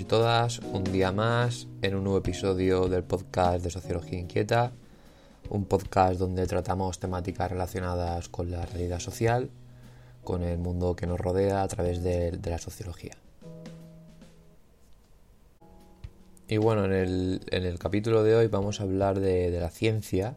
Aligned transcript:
Y 0.00 0.04
todas, 0.04 0.60
un 0.60 0.84
día 0.84 1.12
más 1.12 1.66
en 1.82 1.94
un 1.94 2.04
nuevo 2.04 2.18
episodio 2.18 2.88
del 2.88 3.04
podcast 3.04 3.62
de 3.62 3.70
Sociología 3.70 4.18
Inquieta, 4.18 4.72
un 5.50 5.66
podcast 5.66 6.18
donde 6.18 6.46
tratamos 6.46 6.98
temáticas 6.98 7.50
relacionadas 7.50 8.28
con 8.28 8.50
la 8.50 8.64
realidad 8.64 9.00
social, 9.00 9.50
con 10.24 10.42
el 10.44 10.58
mundo 10.58 10.96
que 10.96 11.06
nos 11.06 11.20
rodea 11.20 11.62
a 11.62 11.68
través 11.68 12.02
de, 12.02 12.38
la 12.44 12.58
sociología. 12.58 13.12
Y 16.48 16.56
bueno, 16.56 16.84
en 16.86 16.92
el, 16.92 17.40
en 17.50 17.64
el, 17.64 17.78
capítulo 17.78 18.22
de 18.22 18.36
hoy 18.36 18.46
vamos 18.46 18.80
a 18.80 18.84
hablar 18.84 19.20
de 19.20 19.50
la 19.50 19.70
ciencia 19.70 20.36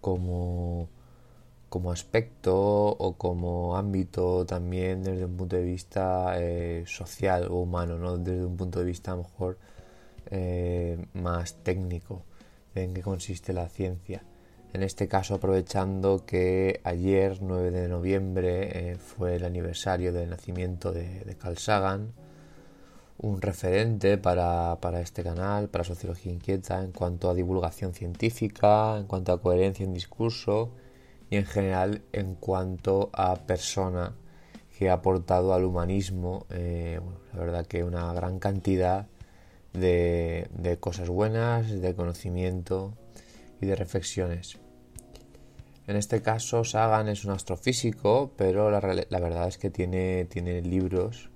como 0.00 0.88
como 1.68 1.92
aspecto 1.92 2.56
o 2.56 3.16
como 3.16 3.76
ámbito 3.76 4.46
también 4.46 5.02
desde 5.02 5.24
un 5.24 5.36
punto 5.36 5.56
de 5.56 5.62
vista 5.62 6.34
eh, 6.38 6.84
social 6.86 7.48
o 7.50 7.60
humano, 7.60 7.98
no 7.98 8.16
desde 8.18 8.44
un 8.44 8.56
punto 8.56 8.78
de 8.78 8.84
vista 8.86 9.12
a 9.12 9.16
lo 9.16 9.22
mejor 9.24 9.58
eh, 10.30 11.06
más 11.14 11.56
técnico 11.62 12.22
en 12.74 12.94
qué 12.94 13.02
consiste 13.02 13.52
la 13.52 13.68
ciencia. 13.68 14.22
En 14.72 14.82
este 14.82 15.08
caso 15.08 15.34
aprovechando 15.34 16.24
que 16.26 16.80
ayer, 16.84 17.38
9 17.40 17.70
de 17.70 17.88
noviembre, 17.88 18.90
eh, 18.92 18.96
fue 18.96 19.36
el 19.36 19.44
aniversario 19.44 20.12
del 20.12 20.30
nacimiento 20.30 20.92
de, 20.92 21.20
de 21.20 21.36
Carl 21.36 21.56
Sagan, 21.56 22.12
un 23.18 23.40
referente 23.40 24.18
para, 24.18 24.78
para, 24.80 25.00
este 25.00 25.22
canal, 25.22 25.68
para 25.68 25.84
Sociología 25.84 26.32
Inquieta, 26.32 26.82
en 26.84 26.92
cuanto 26.92 27.30
a 27.30 27.34
divulgación 27.34 27.94
científica, 27.94 28.96
en 28.98 29.06
cuanto 29.06 29.32
a 29.32 29.40
coherencia 29.40 29.84
en 29.84 29.92
discurso, 29.92 30.70
y 31.30 31.36
en 31.36 31.46
general 31.46 32.02
en 32.12 32.34
cuanto 32.34 33.10
a 33.12 33.34
persona 33.46 34.14
que 34.78 34.90
ha 34.90 34.94
aportado 34.94 35.54
al 35.54 35.64
humanismo, 35.64 36.46
eh, 36.50 37.00
la 37.32 37.40
verdad 37.40 37.66
que 37.66 37.82
una 37.82 38.12
gran 38.12 38.38
cantidad 38.38 39.08
de, 39.72 40.78
cosas 40.80 41.08
buenas, 41.08 41.70
de 41.70 41.94
conocimiento 41.94 42.94
y 43.60 43.66
de 43.66 43.76
reflexiones. 43.76 44.58
En 45.86 45.96
este 45.96 46.22
caso, 46.22 46.64
Sagan 46.64 47.08
es 47.08 47.24
un 47.24 47.32
astrofísico, 47.32 48.32
pero 48.36 48.70
la, 48.70 48.80
la 48.80 49.20
verdad 49.20 49.48
es 49.48 49.58
que 49.58 49.70
tiene, 49.70 50.26
tiene 50.26 50.60
libros 50.60 51.30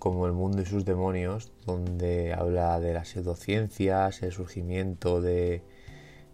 como 0.00 0.26
El 0.26 0.32
mundo 0.32 0.62
y 0.62 0.66
sus 0.66 0.84
demonios, 0.84 1.52
donde 1.66 2.32
habla 2.32 2.80
de 2.80 2.94
las 2.94 3.08
pseudociencias, 3.08 4.22
el 4.22 4.32
surgimiento 4.32 5.20
de, 5.20 5.62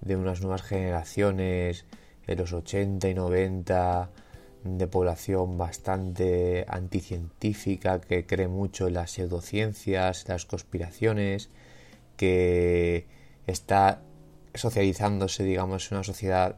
de 0.01 0.17
unas 0.17 0.41
nuevas 0.41 0.62
generaciones, 0.62 1.84
en 2.26 2.38
los 2.38 2.53
80 2.53 3.09
y 3.09 3.14
90 3.14 4.10
de 4.64 4.87
población 4.87 5.59
bastante 5.59 6.64
anticientífica 6.69 8.00
que 8.00 8.26
cree 8.26 8.48
mucho 8.48 8.88
en 8.88 8.94
las 8.94 9.12
pseudociencias, 9.12 10.28
las 10.28 10.44
conspiraciones, 10.44 11.50
que 12.16 13.06
está 13.47 14.03
socializándose, 14.54 15.44
digamos, 15.44 15.91
en 15.91 15.98
una 15.98 16.04
sociedad 16.04 16.56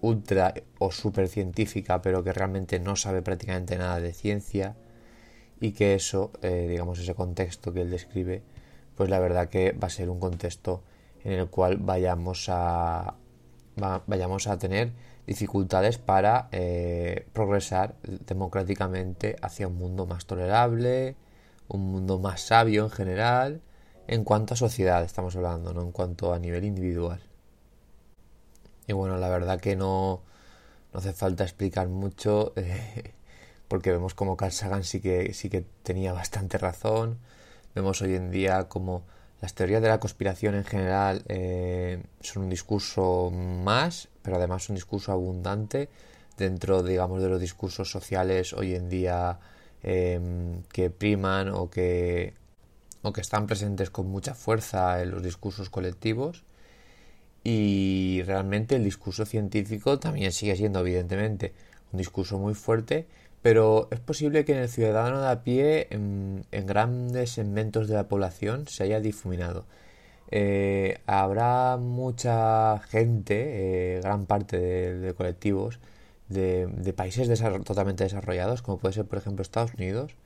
ultra 0.00 0.54
o 0.78 0.90
super 0.90 1.28
científica, 1.28 2.02
pero 2.02 2.22
que 2.24 2.32
realmente 2.32 2.80
no 2.80 2.96
sabe 2.96 3.22
prácticamente 3.22 3.78
nada 3.78 4.00
de 4.00 4.12
ciencia 4.12 4.76
y 5.60 5.72
que 5.72 5.94
eso, 5.94 6.32
eh, 6.42 6.66
digamos, 6.68 6.98
ese 6.98 7.14
contexto 7.14 7.72
que 7.72 7.82
él 7.82 7.90
describe, 7.90 8.42
pues 8.94 9.08
la 9.10 9.18
verdad 9.20 9.48
que 9.48 9.72
va 9.72 9.88
a 9.88 9.90
ser 9.90 10.10
un 10.10 10.20
contexto 10.20 10.82
en 11.24 11.32
el 11.32 11.48
cual 11.48 11.78
vayamos 11.78 12.48
a, 12.48 13.16
va, 13.82 14.02
vayamos 14.06 14.46
a 14.46 14.58
tener 14.58 14.92
dificultades 15.26 15.98
para 15.98 16.48
eh, 16.52 17.26
progresar 17.32 17.96
democráticamente 18.02 19.36
hacia 19.42 19.66
un 19.68 19.76
mundo 19.76 20.06
más 20.06 20.26
tolerable, 20.26 21.16
un 21.68 21.90
mundo 21.90 22.18
más 22.18 22.40
sabio 22.42 22.84
en 22.84 22.90
general, 22.90 23.60
en 24.06 24.24
cuanto 24.24 24.54
a 24.54 24.56
sociedad 24.56 25.02
estamos 25.02 25.34
hablando, 25.36 25.74
no 25.74 25.82
en 25.82 25.92
cuanto 25.92 26.32
a 26.32 26.38
nivel 26.38 26.64
individual. 26.64 27.20
Y 28.86 28.92
bueno, 28.92 29.18
la 29.18 29.28
verdad 29.28 29.60
que 29.60 29.74
no, 29.74 30.22
no 30.92 30.98
hace 30.98 31.12
falta 31.12 31.42
explicar 31.42 31.88
mucho, 31.88 32.54
porque 33.68 33.90
vemos 33.90 34.14
como 34.14 34.36
Carl 34.36 34.52
Sagan 34.52 34.84
sí 34.84 35.00
que, 35.00 35.34
sí 35.34 35.50
que 35.50 35.64
tenía 35.82 36.12
bastante 36.12 36.56
razón, 36.56 37.18
vemos 37.74 38.00
hoy 38.00 38.14
en 38.14 38.30
día 38.30 38.68
como 38.68 39.02
las 39.40 39.54
teorías 39.54 39.82
de 39.82 39.88
la 39.88 40.00
conspiración 40.00 40.54
en 40.54 40.64
general 40.64 41.22
eh, 41.28 42.02
son 42.20 42.44
un 42.44 42.50
discurso 42.50 43.30
más, 43.30 44.08
pero 44.22 44.36
además 44.36 44.68
un 44.68 44.76
discurso 44.76 45.12
abundante 45.12 45.88
dentro, 46.36 46.82
digamos, 46.82 47.22
de 47.22 47.28
los 47.28 47.40
discursos 47.40 47.90
sociales 47.90 48.52
hoy 48.52 48.74
en 48.74 48.88
día 48.88 49.38
eh, 49.82 50.20
que 50.72 50.90
priman 50.90 51.50
o 51.50 51.68
que, 51.70 52.34
o 53.02 53.12
que 53.12 53.20
están 53.20 53.46
presentes 53.46 53.90
con 53.90 54.08
mucha 54.08 54.34
fuerza 54.34 55.02
en 55.02 55.10
los 55.10 55.22
discursos 55.22 55.70
colectivos. 55.70 56.44
Y 57.44 58.22
realmente 58.26 58.74
el 58.74 58.82
discurso 58.82 59.24
científico 59.24 60.00
también 60.00 60.32
sigue 60.32 60.56
siendo, 60.56 60.80
evidentemente, 60.80 61.54
un 61.92 61.98
discurso 61.98 62.38
muy 62.38 62.54
fuerte, 62.54 63.06
pero 63.46 63.86
es 63.92 64.00
posible 64.00 64.44
que 64.44 64.54
en 64.54 64.58
el 64.58 64.68
ciudadano 64.68 65.20
de 65.20 65.28
a 65.28 65.44
pie, 65.44 65.86
en, 65.90 66.44
en 66.50 66.66
grandes 66.66 67.30
segmentos 67.30 67.86
de 67.86 67.94
la 67.94 68.08
población, 68.08 68.66
se 68.66 68.82
haya 68.82 68.98
difuminado. 68.98 69.66
Eh, 70.32 70.98
habrá 71.06 71.76
mucha 71.76 72.80
gente, 72.88 73.98
eh, 73.98 74.00
gran 74.00 74.26
parte 74.26 74.58
de, 74.58 75.14
colectivos, 75.14 75.78
de, 76.28 76.92
países 76.96 77.40
totalmente 77.64 78.02
desarrollados, 78.02 78.62
como 78.62 78.78
puede 78.78 78.94
ser, 78.94 79.06
por 79.06 79.18
ejemplo, 79.18 79.42
Estados 79.42 79.74
Unidos, 79.74 80.16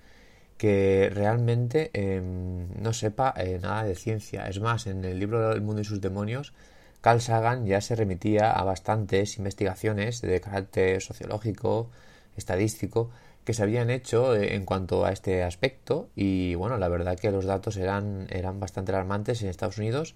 que 0.56 1.10
realmente 1.12 1.90
eh, 1.92 2.22
no 2.22 2.94
sepa 2.94 3.34
eh, 3.36 3.58
nada 3.60 3.84
de 3.84 3.96
ciencia. 3.96 4.48
Es 4.48 4.60
más, 4.60 4.86
en 4.86 5.04
el 5.04 5.18
libro 5.18 5.52
El 5.52 5.60
mundo 5.60 5.82
y 5.82 5.84
sus 5.84 6.00
demonios, 6.00 6.54
Carl 7.02 7.20
Sagan 7.20 7.66
ya 7.66 7.82
se 7.82 7.96
remitía 7.96 8.50
a 8.50 8.64
bastantes 8.64 9.36
investigaciones 9.36 10.22
de 10.22 10.40
carácter 10.40 11.02
sociológico, 11.02 11.90
estadístico 12.36 13.10
que 13.44 13.54
se 13.54 13.62
habían 13.62 13.90
hecho 13.90 14.34
eh, 14.36 14.54
en 14.54 14.64
cuanto 14.64 15.04
a 15.04 15.12
este 15.12 15.42
aspecto. 15.42 16.08
Y 16.14 16.54
bueno, 16.54 16.78
la 16.78 16.88
verdad 16.88 17.18
que 17.18 17.30
los 17.30 17.44
datos 17.44 17.76
eran, 17.76 18.26
eran 18.30 18.60
bastante 18.60 18.92
alarmantes 18.92 19.42
en 19.42 19.48
Estados 19.48 19.78
Unidos, 19.78 20.14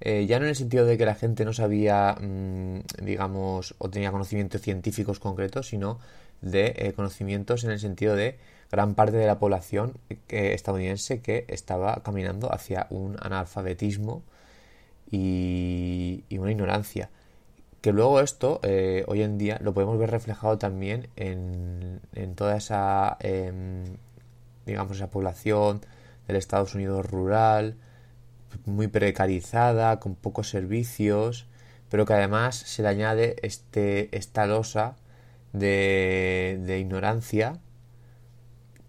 eh, 0.00 0.26
ya 0.26 0.38
no 0.38 0.44
en 0.44 0.50
el 0.50 0.56
sentido 0.56 0.84
de 0.84 0.98
que 0.98 1.06
la 1.06 1.14
gente 1.14 1.44
no 1.44 1.52
sabía, 1.52 2.16
mmm, 2.20 2.80
digamos, 3.02 3.74
o 3.78 3.88
tenía 3.88 4.10
conocimientos 4.12 4.60
científicos 4.60 5.20
concretos, 5.20 5.68
sino 5.68 5.98
de 6.42 6.74
eh, 6.76 6.92
conocimientos 6.94 7.64
en 7.64 7.70
el 7.70 7.80
sentido 7.80 8.14
de 8.14 8.38
gran 8.70 8.94
parte 8.94 9.16
de 9.16 9.26
la 9.26 9.38
población 9.38 9.94
estadounidense 10.28 11.20
que 11.20 11.46
estaba 11.48 12.02
caminando 12.02 12.52
hacia 12.52 12.88
un 12.90 13.16
analfabetismo 13.22 14.22
y 15.10 16.24
una 16.30 16.50
ignorancia 16.50 17.08
que 17.86 17.92
luego 17.92 18.18
esto 18.18 18.58
eh, 18.64 19.04
hoy 19.06 19.22
en 19.22 19.38
día 19.38 19.60
lo 19.62 19.72
podemos 19.72 19.96
ver 19.96 20.10
reflejado 20.10 20.58
también 20.58 21.08
en, 21.14 22.00
en 22.16 22.34
toda 22.34 22.56
esa 22.56 23.16
eh, 23.20 23.84
digamos 24.66 24.96
esa 24.96 25.08
población 25.08 25.82
del 26.26 26.34
Estados 26.34 26.74
Unidos 26.74 27.08
rural 27.08 27.76
muy 28.64 28.88
precarizada 28.88 30.00
con 30.00 30.16
pocos 30.16 30.48
servicios 30.50 31.46
pero 31.88 32.06
que 32.06 32.14
además 32.14 32.56
se 32.56 32.82
le 32.82 32.88
añade 32.88 33.36
este 33.42 34.08
esta 34.16 34.46
losa 34.46 34.96
de, 35.52 36.58
de 36.66 36.80
ignorancia 36.80 37.60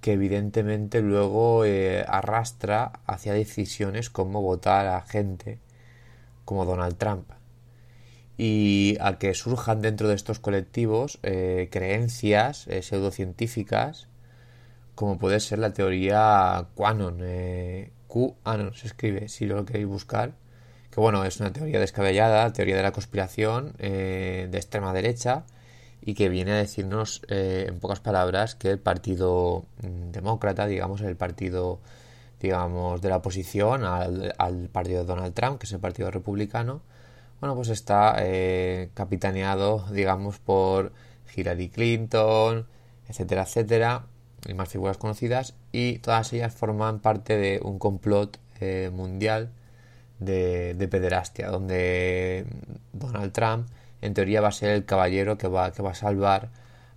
que 0.02 0.14
evidentemente 0.14 1.04
luego 1.04 1.66
eh, 1.66 2.04
arrastra 2.08 2.94
hacia 3.06 3.34
decisiones 3.34 4.10
como 4.10 4.42
votar 4.42 4.88
a 4.88 5.02
gente 5.02 5.60
como 6.46 6.66
Donald 6.66 6.98
Trump 6.98 7.37
y 8.38 8.98
a 9.00 9.18
que 9.18 9.34
surjan 9.34 9.82
dentro 9.82 10.08
de 10.08 10.16
estos 10.16 10.40
colectivos 10.40 11.20
eh, 11.24 11.70
creencias 11.72 12.68
eh, 12.68 12.82
pseudocientíficas 12.82 14.08
como 14.98 15.20
puede 15.20 15.40
ser 15.40 15.60
la 15.60 15.74
teoría 15.74 16.70
QAnon, 16.76 17.20
eh, 17.22 17.92
se 18.74 18.88
escribe, 18.88 19.30
si 19.30 19.46
lo 19.46 19.64
queréis 19.64 19.86
buscar, 19.86 20.34
que 20.90 21.00
bueno, 21.00 21.24
es 21.24 21.40
una 21.40 21.54
teoría 21.54 21.80
descabellada, 21.80 22.52
teoría 22.52 22.76
de 22.76 22.82
la 22.82 22.92
conspiración 22.92 23.76
eh, 23.78 24.48
de 24.50 24.58
extrema 24.58 24.94
derecha, 24.94 25.44
y 26.02 26.16
que 26.16 26.30
viene 26.30 26.54
a 26.54 26.56
decirnos, 26.56 27.22
eh, 27.28 27.66
en 27.68 27.80
pocas 27.80 28.00
palabras, 28.00 28.56
que 28.56 28.72
el 28.72 28.80
Partido 28.80 29.66
mm, 29.84 30.10
Demócrata, 30.12 30.66
digamos, 30.66 31.02
el 31.02 31.16
partido, 31.16 31.80
digamos, 32.40 33.00
de 33.00 33.10
la 33.10 33.18
oposición 33.18 33.84
al, 33.84 34.34
al 34.40 34.68
partido 34.70 35.02
de 35.02 35.06
Donald 35.06 35.36
Trump, 35.36 35.60
que 35.60 35.68
es 35.68 35.74
el 35.74 35.80
Partido 35.80 36.10
Republicano, 36.10 36.82
bueno, 37.40 37.56
pues 37.56 37.70
está 37.70 38.16
eh, 38.20 38.90
capitaneado, 38.94 39.86
digamos, 39.92 40.40
por 40.40 40.92
Hillary 41.36 41.70
Clinton, 41.70 42.68
etcétera, 43.08 43.44
etcétera, 43.44 44.06
y 44.48 44.54
más 44.54 44.70
figuras 44.70 44.98
conocidas, 44.98 45.56
y 45.72 46.00
todas 46.00 46.34
ellas 46.34 46.54
forman 46.54 47.00
parte 47.00 47.38
de 47.38 47.60
un 47.64 47.80
complot 47.80 48.40
eh, 48.60 48.90
mundial 48.94 49.52
de, 50.20 50.74
de, 50.74 50.88
pederastia, 50.88 51.50
donde 51.50 52.46
Donald 52.94 53.32
Trump, 53.34 53.68
en 54.02 54.14
teoría, 54.14 54.42
va 54.42 54.48
a 54.48 54.52
ser 54.52 54.72
el 54.72 54.86
caballero 54.86 55.38
que 55.38 55.48
va, 55.48 55.72
que 55.72 55.84
va 55.84 55.92
a 55.92 55.96
salvar 55.96 56.50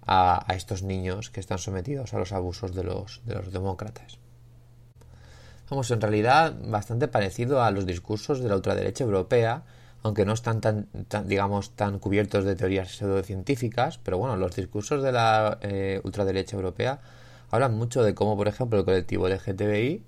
a, 0.06 0.50
a 0.50 0.54
estos 0.54 0.82
niños 0.82 1.28
que 1.28 1.40
están 1.40 1.58
sometidos 1.58 2.14
a 2.14 2.19
los 2.19 2.32
abusos 2.32 2.75
de 2.75 2.84
los, 2.84 3.20
de 3.26 3.34
los 3.34 3.52
demócratas. 3.52 4.19
Vamos, 5.69 5.90
en 5.90 6.00
realidad, 6.00 6.54
bastante 6.64 7.08
parecido 7.08 7.62
a 7.62 7.70
los 7.70 7.87
discursos 7.87 8.40
de 8.40 8.48
la 8.48 8.56
ultraderecha 8.56 9.04
europea, 9.04 9.62
aunque 10.02 10.25
no 10.25 10.32
están 10.32 10.61
tan, 10.61 10.87
tan, 11.08 11.29
digamos, 11.29 11.70
tan 11.76 11.99
cubiertos 11.99 12.44
de 12.44 12.56
teorías 12.56 12.91
pseudocientíficas, 12.97 13.99
pero 13.99 14.19
bueno, 14.19 14.37
los 14.37 14.56
discursos 14.56 15.02
de 15.02 15.12
la 15.12 15.58
eh, 15.62 16.00
ultraderecha 16.05 16.56
europea 16.56 17.00
hablan 17.50 17.75
mucho 17.75 18.02
de 18.02 18.14
cómo, 18.14 18.37
por 18.37 18.49
ejemplo, 18.49 18.79
el 18.79 18.85
colectivo 18.85 19.29
LGTBI, 19.29 20.05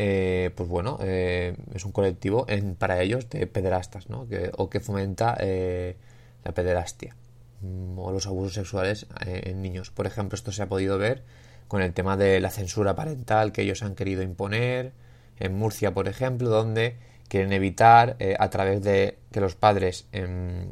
eh, 0.00 0.52
pues 0.54 0.68
bueno, 0.68 0.98
eh, 1.02 1.56
es 1.74 1.84
un 1.84 1.90
colectivo 1.90 2.46
en, 2.48 2.76
para 2.76 3.02
ellos 3.02 3.28
de 3.30 3.48
pederastas, 3.48 4.08
¿no? 4.08 4.28
Que, 4.28 4.52
o 4.56 4.70
que 4.70 4.78
fomenta 4.78 5.36
eh, 5.40 5.96
la 6.44 6.52
pederastia 6.52 7.16
mm, 7.62 7.98
o 7.98 8.12
los 8.12 8.28
abusos 8.28 8.54
sexuales 8.54 9.06
en 9.26 9.60
niños. 9.60 9.90
Por 9.90 10.06
ejemplo, 10.06 10.36
esto 10.36 10.52
se 10.52 10.62
ha 10.62 10.68
podido 10.68 10.98
ver 10.98 11.24
con 11.66 11.82
el 11.82 11.92
tema 11.94 12.16
de 12.16 12.40
la 12.40 12.50
censura 12.50 12.94
parental 12.94 13.50
que 13.50 13.62
ellos 13.62 13.82
han 13.82 13.96
querido 13.96 14.22
imponer 14.22 14.92
en 15.40 15.56
Murcia, 15.56 15.92
por 15.92 16.06
ejemplo, 16.06 16.48
donde 16.48 16.96
quieren 17.28 17.52
evitar 17.52 18.16
eh, 18.18 18.36
a 18.38 18.50
través 18.50 18.82
de 18.82 19.18
que 19.32 19.40
los 19.40 19.54
padres 19.54 20.06
eh, 20.12 20.66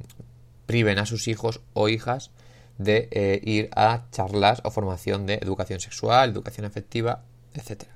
priven 0.66 0.98
a 0.98 1.06
sus 1.06 1.28
hijos 1.28 1.60
o 1.74 1.88
hijas 1.88 2.30
de 2.78 3.08
eh, 3.10 3.40
ir 3.44 3.70
a 3.74 4.04
charlas 4.10 4.60
o 4.64 4.70
formación 4.70 5.26
de 5.26 5.34
educación 5.34 5.80
sexual, 5.80 6.30
educación 6.30 6.66
afectiva, 6.66 7.22
etcétera. 7.54 7.92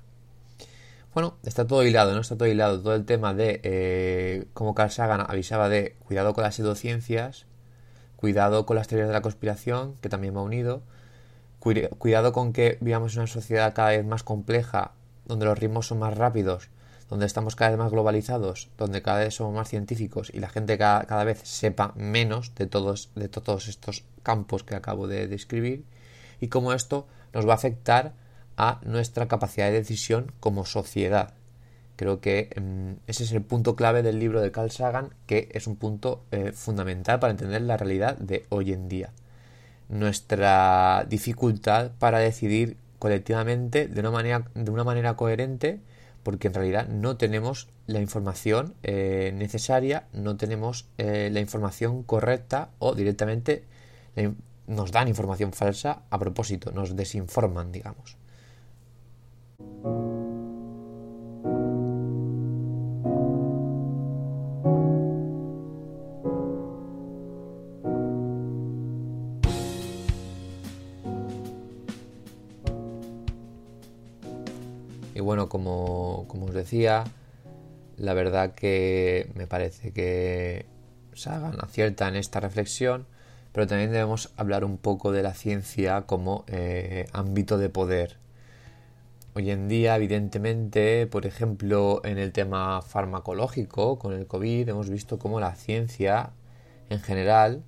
Bueno, 1.12 1.36
está 1.42 1.66
todo 1.66 1.84
hilado, 1.84 2.14
¿no? 2.14 2.20
Está 2.20 2.36
todo 2.36 2.48
hilado. 2.48 2.80
Todo 2.80 2.94
el 2.94 3.04
tema 3.04 3.34
de 3.34 3.60
eh, 3.64 4.46
como 4.54 4.74
Carl 4.74 4.90
Sagan 4.90 5.26
avisaba 5.28 5.68
de 5.68 5.96
cuidado 6.06 6.34
con 6.34 6.44
las 6.44 6.54
pseudociencias, 6.54 7.46
cuidado 8.16 8.64
con 8.64 8.76
las 8.76 8.86
teorías 8.86 9.08
de 9.08 9.14
la 9.14 9.22
conspiración, 9.22 9.96
que 10.00 10.08
también 10.08 10.36
va 10.36 10.42
unido, 10.42 10.82
cuidado 11.58 12.32
con 12.32 12.52
que 12.52 12.78
vivamos 12.80 13.14
en 13.14 13.20
una 13.20 13.26
sociedad 13.26 13.74
cada 13.74 13.90
vez 13.90 14.04
más 14.04 14.22
compleja, 14.22 14.92
donde 15.26 15.46
los 15.46 15.58
ritmos 15.58 15.88
son 15.88 15.98
más 15.98 16.16
rápidos, 16.16 16.70
donde 17.10 17.26
estamos 17.26 17.56
cada 17.56 17.72
vez 17.72 17.78
más 17.78 17.90
globalizados, 17.90 18.70
donde 18.78 19.02
cada 19.02 19.18
vez 19.18 19.34
somos 19.34 19.52
más 19.52 19.68
científicos 19.68 20.30
y 20.32 20.38
la 20.38 20.48
gente 20.48 20.78
cada, 20.78 21.02
cada 21.04 21.24
vez 21.24 21.40
sepa 21.42 21.92
menos 21.96 22.54
de 22.54 22.66
todos, 22.66 23.10
de 23.16 23.28
todos 23.28 23.68
estos 23.68 24.04
campos 24.22 24.62
que 24.62 24.76
acabo 24.76 25.08
de 25.08 25.26
describir 25.26 25.84
y 26.40 26.48
cómo 26.48 26.72
esto 26.72 27.06
nos 27.34 27.46
va 27.46 27.52
a 27.52 27.56
afectar 27.56 28.12
a 28.56 28.80
nuestra 28.84 29.26
capacidad 29.26 29.66
de 29.66 29.72
decisión 29.72 30.32
como 30.38 30.64
sociedad. 30.64 31.34
Creo 31.96 32.20
que 32.20 32.50
um, 32.56 32.96
ese 33.06 33.24
es 33.24 33.32
el 33.32 33.42
punto 33.42 33.74
clave 33.76 34.02
del 34.02 34.18
libro 34.18 34.40
de 34.40 34.52
Carl 34.52 34.70
Sagan, 34.70 35.10
que 35.26 35.48
es 35.52 35.66
un 35.66 35.76
punto 35.76 36.22
eh, 36.30 36.52
fundamental 36.52 37.18
para 37.18 37.32
entender 37.32 37.60
la 37.62 37.76
realidad 37.76 38.16
de 38.16 38.46
hoy 38.50 38.72
en 38.72 38.88
día. 38.88 39.10
Nuestra 39.88 41.04
dificultad 41.08 41.90
para 41.98 42.20
decidir 42.20 42.76
colectivamente 42.98 43.88
de 43.88 44.00
una 44.00 44.10
manera, 44.12 44.44
de 44.54 44.70
una 44.70 44.84
manera 44.84 45.16
coherente 45.16 45.80
porque 46.22 46.48
en 46.48 46.54
realidad 46.54 46.88
no 46.88 47.16
tenemos 47.16 47.68
la 47.86 48.00
información 48.00 48.74
eh, 48.82 49.32
necesaria, 49.34 50.06
no 50.12 50.36
tenemos 50.36 50.88
eh, 50.98 51.30
la 51.32 51.40
información 51.40 52.02
correcta 52.02 52.70
o 52.78 52.94
directamente 52.94 53.64
nos 54.66 54.92
dan 54.92 55.08
información 55.08 55.52
falsa 55.52 56.02
a 56.10 56.18
propósito, 56.18 56.72
nos 56.72 56.94
desinforman, 56.94 57.72
digamos. 57.72 58.16
Bueno, 75.30 75.48
como, 75.48 76.24
como, 76.26 76.46
os 76.46 76.54
decía, 76.54 77.04
la 77.96 78.14
verdad 78.14 78.52
que 78.52 79.30
me 79.36 79.46
parece 79.46 79.92
que 79.92 80.66
Sagan 81.14 81.56
acierta 81.60 82.08
en 82.08 82.16
esta 82.16 82.40
reflexión, 82.40 83.06
pero 83.52 83.68
también 83.68 83.92
debemos 83.92 84.32
hablar 84.36 84.64
un 84.64 84.76
poco 84.76 85.12
de 85.12 85.22
la 85.22 85.32
ciencia 85.32 86.02
como 86.02 86.44
eh, 86.48 87.06
ámbito 87.12 87.58
de 87.58 87.68
poder. 87.68 88.16
Hoy 89.34 89.52
en 89.52 89.68
día, 89.68 89.94
evidentemente, 89.94 91.06
por 91.06 91.26
ejemplo, 91.26 92.00
en 92.02 92.18
el 92.18 92.32
tema 92.32 92.82
farmacológico, 92.82 94.00
con 94.00 94.12
el 94.12 94.26
COVID, 94.26 94.68
hemos 94.68 94.90
visto 94.90 95.20
cómo 95.20 95.38
la 95.38 95.54
ciencia 95.54 96.30
en 96.88 96.98
general 96.98 97.62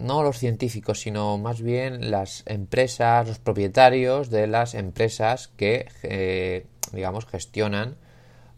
no 0.00 0.22
los 0.22 0.38
científicos, 0.38 1.00
sino 1.00 1.38
más 1.38 1.62
bien 1.62 2.10
las 2.10 2.42
empresas, 2.46 3.28
los 3.28 3.38
propietarios 3.38 4.30
de 4.30 4.46
las 4.46 4.74
empresas 4.74 5.48
que, 5.56 5.88
eh, 6.02 6.66
digamos, 6.92 7.26
gestionan 7.26 7.96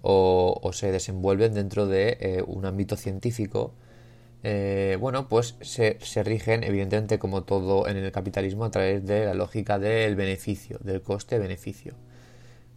o, 0.02 0.70
se 0.72 0.92
desenvuelven 0.92 1.54
dentro 1.54 1.86
de 1.86 2.16
eh, 2.20 2.44
un 2.46 2.64
ámbito 2.66 2.96
científico, 2.96 3.74
eh, 4.42 4.96
bueno, 5.00 5.28
pues 5.28 5.56
se, 5.60 5.98
se, 6.00 6.22
rigen, 6.24 6.64
evidentemente, 6.64 7.18
como 7.18 7.44
todo 7.44 7.86
en 7.88 7.96
el 7.96 8.10
capitalismo, 8.12 8.64
a 8.64 8.70
través 8.70 9.06
de 9.06 9.24
la 9.26 9.34
lógica 9.34 9.78
del 9.78 10.16
beneficio, 10.16 10.78
del 10.82 11.02
coste-beneficio. 11.02 11.94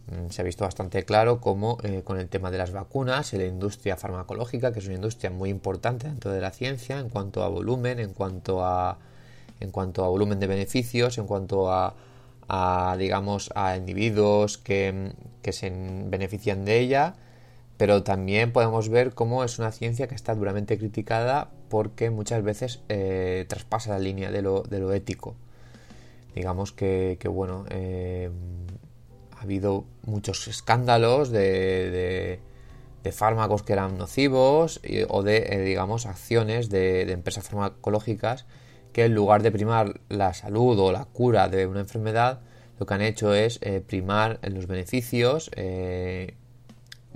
Mm, 0.08 0.30
se 0.30 0.42
ha 0.42 0.44
visto 0.44 0.64
bastante 0.64 1.04
claro 1.04 1.40
cómo 1.40 1.78
eh, 1.82 2.02
con 2.04 2.18
el 2.18 2.28
tema 2.28 2.50
de 2.50 2.58
las 2.58 2.70
vacunas 2.72 3.32
y 3.32 3.38
la 3.38 3.44
industria 3.44 3.96
farmacológica, 3.96 4.72
que 4.72 4.78
es 4.78 4.86
una 4.86 4.94
industria 4.94 5.30
muy 5.30 5.50
importante 5.50 6.08
dentro 6.08 6.30
de 6.32 6.40
la 6.40 6.50
ciencia 6.52 6.98
en 7.00 7.08
cuanto 7.08 7.42
a 7.42 7.48
volumen, 7.48 7.98
en 7.98 8.12
cuanto 8.12 8.64
a, 8.64 8.98
en 9.60 9.70
cuanto 9.70 10.04
a 10.04 10.08
volumen 10.08 10.38
de 10.40 10.46
beneficios, 10.46 11.18
en 11.18 11.26
cuanto 11.26 11.72
a, 11.72 11.94
digamos, 12.98 13.50
a 13.56 13.76
individuos 13.76 14.58
que, 14.58 15.12
que, 15.42 15.52
se 15.52 15.70
benefician 15.70 16.64
de 16.64 16.78
ella, 16.78 17.14
pero 17.76 18.02
también 18.04 18.52
podemos 18.52 18.88
ver 18.88 19.14
cómo 19.14 19.44
es 19.44 19.58
una 19.58 19.72
ciencia 19.72 20.06
que 20.08 20.14
está 20.14 20.34
duramente 20.34 20.78
criticada 20.78 21.50
porque 21.68 22.10
muchas 22.10 22.42
veces 22.42 22.80
eh, 22.88 23.44
traspasa 23.48 23.90
la 23.90 23.98
línea 23.98 24.30
de 24.30 24.42
lo, 24.42 24.62
de 24.62 24.78
lo 24.78 24.92
ético. 24.92 25.34
Digamos 26.34 26.72
que, 26.72 27.18
bueno, 27.28 27.64
eh, 27.70 28.30
habido 29.46 29.84
muchos 30.02 30.48
escándalos 30.48 31.30
de, 31.30 32.40
fármacos 33.12 33.62
que 33.62 33.72
eran 33.72 33.96
nocivos 33.96 34.80
o 35.08 35.22
de, 35.22 35.36
eh, 35.36 35.60
digamos, 35.60 36.06
acciones 36.06 36.68
de, 36.68 37.02
empresas 37.12 37.48
farmacológicas 37.48 38.46
que 38.92 39.04
en 39.04 39.14
lugar 39.14 39.42
de 39.42 39.52
primar 39.52 40.00
la 40.08 40.34
salud 40.34 40.76
o 40.80 40.90
la 40.90 41.04
cura 41.04 41.48
de 41.48 41.66
una 41.66 41.80
enfermedad, 41.80 42.40
lo 42.80 42.86
que 42.86 42.94
han 42.94 43.02
hecho 43.02 43.32
es 43.32 43.60
eh, 43.62 43.80
primar 43.80 44.40
los 44.42 44.66
beneficios, 44.66 45.50
eh, 45.54 46.34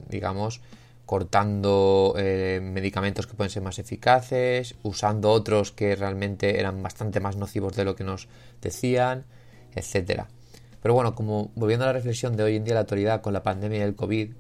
digamos, 0.09 0.61
cortando 1.07 2.15
medicamentos 2.17 3.27
que 3.27 3.35
pueden 3.35 3.51
ser 3.51 3.65
más 3.65 3.81
eficaces, 3.81 4.77
usando 4.85 5.33
otros 5.33 5.73
que 5.73 5.97
realmente 5.97 6.61
eran 6.61 6.85
bastante 6.85 7.19
más 7.19 7.35
nocivos 7.35 7.75
de 7.75 7.85
lo 7.85 7.97
que 7.97 8.05
nos 8.05 8.29
decían, 8.63 9.25
etcétera. 9.75 10.29
Pero 10.83 10.95
bueno, 10.95 11.15
como 11.15 11.51
volviendo 11.55 11.85
a 11.85 11.89
la 11.89 11.93
reflexión 11.93 12.37
de 12.37 12.43
hoy 12.43 12.57
en 12.57 12.65
día 12.65 12.75
la 12.75 12.81
actualidad 12.81 13.21
con 13.21 13.33
la 13.33 13.43
pandemia 13.43 13.81
del 13.81 13.95
COVID, 13.95 14.33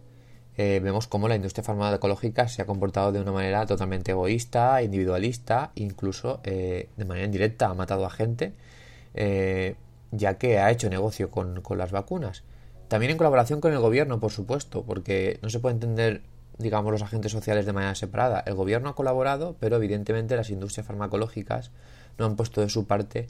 eh, 0.57 0.81
vemos 0.83 1.07
cómo 1.07 1.29
la 1.29 1.37
industria 1.37 1.65
farmacológica 1.65 2.49
se 2.49 2.63
ha 2.63 2.67
comportado 2.67 3.13
de 3.13 3.21
una 3.21 3.33
manera 3.33 3.65
totalmente 3.67 4.13
egoísta, 4.13 4.83
individualista, 4.83 5.73
incluso 5.75 6.41
eh, 6.45 6.89
de 6.97 7.05
manera 7.05 7.27
indirecta 7.27 7.69
ha 7.69 7.75
matado 7.75 8.05
a 8.05 8.11
gente, 8.11 8.55
eh, 9.15 9.77
ya 10.11 10.39
que 10.39 10.59
ha 10.59 10.71
hecho 10.71 10.91
negocio 10.91 11.31
con, 11.31 11.61
con, 11.63 11.79
las 11.79 11.93
vacunas. 11.93 12.43
También 12.89 13.13
en 13.13 13.19
colaboración 13.19 13.61
con 13.61 13.73
el 13.73 13.79
gobierno, 13.79 14.19
por 14.19 14.33
supuesto, 14.33 14.83
porque 14.85 15.39
no 15.43 15.51
se 15.51 15.61
puede 15.61 15.75
entender, 15.75 16.23
digamos, 16.59 16.91
los 16.91 17.03
agentes 17.03 17.33
sociales 17.33 17.65
de 17.65 17.73
manera 17.73 17.95
separada. 17.95 18.43
El 18.45 18.55
gobierno 18.55 18.91
ha 18.91 18.95
colaborado, 18.95 19.57
pero 19.61 19.77
evidentemente 19.77 20.37
las 20.37 20.51
industrias 20.51 20.87
farmacológicas 20.87 21.71
no 22.19 22.27
han 22.27 22.37
puesto 22.37 22.61
de 22.61 22.69
su 22.69 22.87
parte 22.87 23.29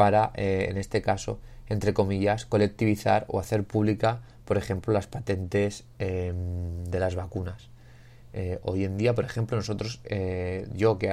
para, 0.00 0.30
eh, 0.34 0.68
en 0.70 0.78
este 0.78 1.02
caso, 1.02 1.40
entre 1.66 1.92
comillas, 1.92 2.46
colectivizar 2.46 3.26
o 3.28 3.38
hacer 3.38 3.64
pública, 3.64 4.22
por 4.46 4.56
ejemplo, 4.56 4.94
las 4.94 5.06
patentes 5.06 5.84
em, 5.98 6.84
de 6.86 6.98
las 6.98 7.16
vacunas. 7.16 7.68
Eh, 8.32 8.58
hoy 8.62 8.86
en 8.86 8.96
día, 8.96 9.14
por 9.14 9.26
ejemplo, 9.26 9.58
nosotros, 9.58 10.00
eh, 10.04 10.66
yo 10.72 10.98
que 10.98 11.08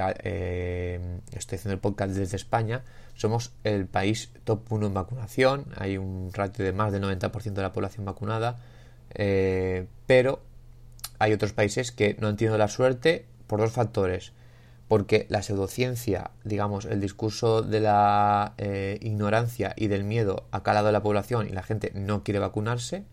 estoy 1.32 1.56
haciendo 1.56 1.74
el 1.74 1.80
podcast 1.80 2.14
desde 2.14 2.38
España, 2.38 2.82
somos 3.12 3.52
el 3.62 3.84
país 3.84 4.30
top 4.44 4.72
1 4.72 4.86
en 4.86 4.94
vacunación, 4.94 5.66
hay 5.76 5.98
un 5.98 6.30
ratio 6.32 6.64
de 6.64 6.72
más 6.72 6.90
del 6.90 7.02
90% 7.02 7.52
de 7.52 7.60
la 7.60 7.74
población 7.74 8.06
vacunada, 8.06 8.58
pero 10.06 10.40
hay 11.18 11.34
otros 11.34 11.52
países 11.52 11.92
que 11.92 12.16
no 12.20 12.28
han 12.28 12.38
tenido 12.38 12.56
la 12.56 12.68
suerte 12.68 13.26
por 13.46 13.60
dos 13.60 13.72
factores 13.72 14.32
porque 14.88 15.26
la 15.28 15.42
pseudociencia, 15.42 16.30
digamos, 16.44 16.86
el 16.86 17.00
discurso 17.00 17.60
de 17.62 17.80
la 17.80 18.54
eh, 18.56 18.98
ignorancia 19.02 19.74
y 19.76 19.88
del 19.88 20.02
miedo 20.02 20.44
ha 20.50 20.62
calado 20.62 20.88
en 20.88 20.94
la 20.94 21.02
población 21.02 21.46
y 21.46 21.52
la 21.52 21.62
gente 21.62 21.92
no 21.94 22.24
quiere 22.24 22.40
vacunarse, 22.40 23.04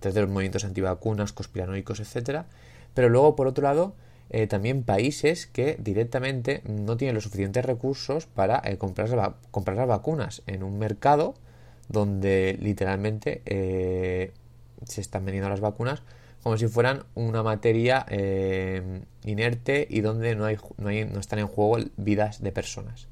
desde 0.00 0.20
los 0.20 0.30
movimientos 0.30 0.64
antivacunas, 0.64 1.32
conspiranoicos, 1.32 1.98
etcétera. 1.98 2.46
Pero 2.94 3.08
luego, 3.08 3.34
por 3.34 3.48
otro 3.48 3.64
lado, 3.64 3.94
eh, 4.30 4.46
también 4.46 4.84
países 4.84 5.46
que 5.48 5.76
directamente 5.80 6.62
no 6.64 6.96
tienen 6.96 7.14
los 7.14 7.24
suficientes 7.24 7.64
recursos 7.64 8.26
para 8.26 8.62
eh, 8.64 8.78
comprar, 8.78 9.34
comprar, 9.50 9.76
las 9.76 9.88
vacunas 9.88 10.42
en 10.46 10.62
un 10.62 10.78
mercado 10.78 11.34
donde 11.88 12.56
literalmente 12.60 13.42
se 14.84 15.00
están 15.00 15.24
vendiendo 15.24 15.48
las 15.48 15.60
vacunas 15.60 16.02
como 16.46 16.58
si 16.58 16.68
fueran 16.68 17.02
una 17.16 17.42
materia 17.42 18.06
eh, 18.08 19.02
inerte 19.24 19.84
y 19.90 20.00
donde 20.00 20.36
no, 20.36 20.44
hay, 20.44 20.58
no, 20.76 21.18
están 21.18 21.40
en 21.40 21.48
juego 21.48 21.84
vidas 21.96 22.40
de 22.40 22.52
personas. 22.52 23.08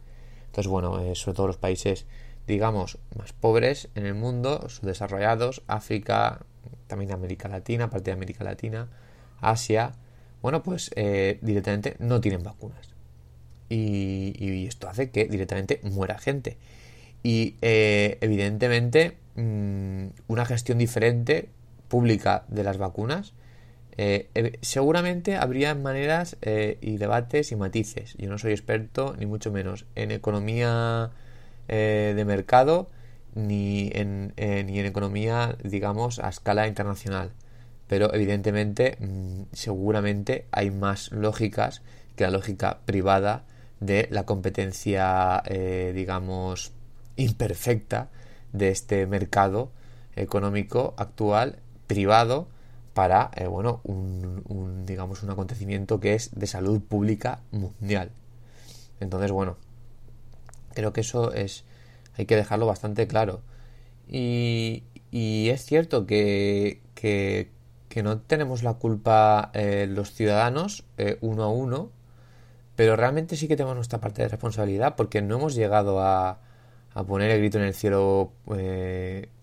Entonces, 0.46 0.70
bueno, 0.70 1.00
eh, 1.00 1.16
sobre 1.16 1.34
todo 1.34 1.48
los 1.48 1.56
países, 1.56 2.06
digamos, 2.46 2.96
más 3.18 3.32
pobres 3.32 3.88
en 3.96 4.06
el 4.06 4.14
mundo, 4.14 4.68
subdesarrollados, 4.68 5.62
África, 5.66 6.46
también 6.86 7.10
América 7.10 7.48
Latina, 7.48 7.90
parte 7.90 8.10
de 8.10 8.12
América 8.12 8.44
Latina, 8.44 8.86
Asia, 9.40 9.96
bueno, 10.40 10.62
pues 10.62 10.92
eh, 10.94 11.40
directamente 11.42 11.96
no 11.98 12.20
tienen 12.20 12.44
vacunas. 12.44 12.94
Y, 13.68 14.64
esto 14.68 14.88
hace 14.88 15.10
que 15.10 15.24
directamente 15.24 15.80
muera 15.82 16.18
gente. 16.18 16.56
Y 17.24 17.56
evidentemente 17.60 19.16
mm, 19.34 20.06
una 20.28 20.46
gestión 20.46 20.78
diferente 20.78 21.48
pública 21.94 22.42
de 22.48 22.64
las 22.64 22.76
vacunas, 22.76 23.34
eh, 23.96 24.58
seguramente 24.62 25.36
habría 25.36 25.76
maneras 25.76 26.36
eh, 26.42 26.76
y 26.80 26.96
debates 26.96 27.52
y 27.52 27.54
matices. 27.54 28.16
Yo 28.18 28.28
no 28.28 28.36
soy 28.36 28.50
experto, 28.50 29.14
ni 29.16 29.26
mucho 29.26 29.52
menos, 29.52 29.86
en 29.94 30.10
economía 30.10 31.12
eh, 31.68 32.14
de 32.16 32.24
mercado, 32.24 32.88
ni 33.36 33.92
en, 33.94 34.34
ni 34.36 34.80
en 34.80 34.86
economía, 34.86 35.56
digamos, 35.62 36.18
a 36.18 36.30
escala 36.30 36.66
internacional. 36.66 37.30
Pero 37.86 38.12
evidentemente, 38.12 38.96
mm, 38.98 39.42
seguramente 39.52 40.46
hay 40.50 40.72
más 40.72 41.12
lógicas 41.12 41.80
que 42.16 42.24
la 42.24 42.30
lógica 42.32 42.80
privada 42.86 43.44
de 43.78 44.08
la 44.10 44.24
competencia, 44.24 45.44
digamos, 45.94 46.72
imperfecta 47.14 48.08
de 48.52 48.70
este 48.70 49.06
mercado 49.06 49.70
económico 50.16 50.94
actual 50.96 51.60
privado 51.86 52.48
para 52.94 53.30
eh, 53.34 53.46
bueno 53.46 53.80
un, 53.84 54.84
digamos 54.86 55.22
un 55.22 55.30
acontecimiento 55.30 56.00
que 56.00 56.14
es 56.14 56.30
de 56.34 56.46
salud 56.46 56.80
pública 56.80 57.40
mundial. 57.50 58.10
Entonces 59.00 59.30
bueno 59.32 59.56
creo 60.74 60.92
que 60.92 61.02
eso 61.02 61.32
es 61.32 61.64
hay 62.16 62.26
que 62.26 62.36
dejarlo 62.36 62.66
bastante 62.66 63.06
claro. 63.06 63.42
Y, 64.08 64.84
es 65.12 65.64
cierto 65.64 66.06
que, 66.06 66.80
que, 66.94 67.50
no 68.02 68.18
tenemos 68.18 68.62
la 68.64 68.74
culpa 68.74 69.50
eh, 69.54 69.86
los 69.88 70.12
ciudadanos 70.12 70.84
eh, 70.98 71.16
uno 71.20 71.44
a 71.44 71.48
uno 71.48 71.90
pero 72.74 72.96
realmente 72.96 73.36
sí 73.36 73.46
que 73.46 73.54
tenemos 73.56 73.76
nuestra 73.76 74.00
parte 74.00 74.22
de 74.22 74.28
responsabilidad 74.28 74.96
porque 74.96 75.22
no 75.22 75.36
hemos 75.36 75.54
llegado 75.54 76.00
a, 76.00 76.40
a 76.92 77.04
poner 77.04 77.30
el 77.30 77.38
grito 77.38 77.58
en 77.58 77.64
el 77.64 77.74
cielo 77.74 78.32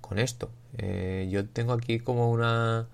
con 0.02 0.20
esto 0.20 0.50
eh, 0.78 1.28
yo 1.30 1.48
tengo 1.48 1.74
aquí 1.74 2.00
como 2.00 2.32
una, 2.32 2.88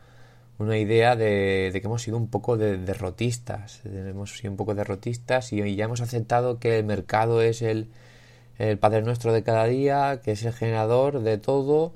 una 0.57 0.77
idea 0.77 1.15
de, 1.15 1.69
que 1.73 1.81
hemos 1.85 2.01
sido 2.01 2.17
un 2.17 2.27
poco 2.27 2.57
de, 2.57 2.77
derrotistas. 2.77 3.81
Hemos 3.85 4.37
sido 4.37 4.51
un 4.51 4.57
poco 4.57 4.75
derrotistas 4.75 5.53
y 5.53 5.75
ya 5.75 5.85
hemos 5.85 6.01
aceptado 6.01 6.59
que 6.59 6.77
el 6.79 6.85
mercado 6.85 7.41
es 7.41 7.61
el, 7.61 7.89
el 8.57 8.77
Padre 8.77 9.01
Nuestro 9.03 9.33
de 9.33 9.43
cada 9.43 9.65
día, 9.65 10.21
que 10.23 10.31
es 10.31 10.43
el 10.43 10.53
generador 10.53 11.21
de 11.21 11.37
todo. 11.37 11.93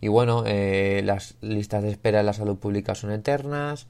Y 0.00 0.08
bueno, 0.08 0.44
eh, 0.46 1.02
las 1.04 1.36
listas 1.40 1.82
de 1.82 1.90
espera 1.90 2.20
en 2.20 2.26
la 2.26 2.32
salud 2.32 2.58
pública 2.58 2.94
son 2.94 3.12
eternas. 3.12 3.86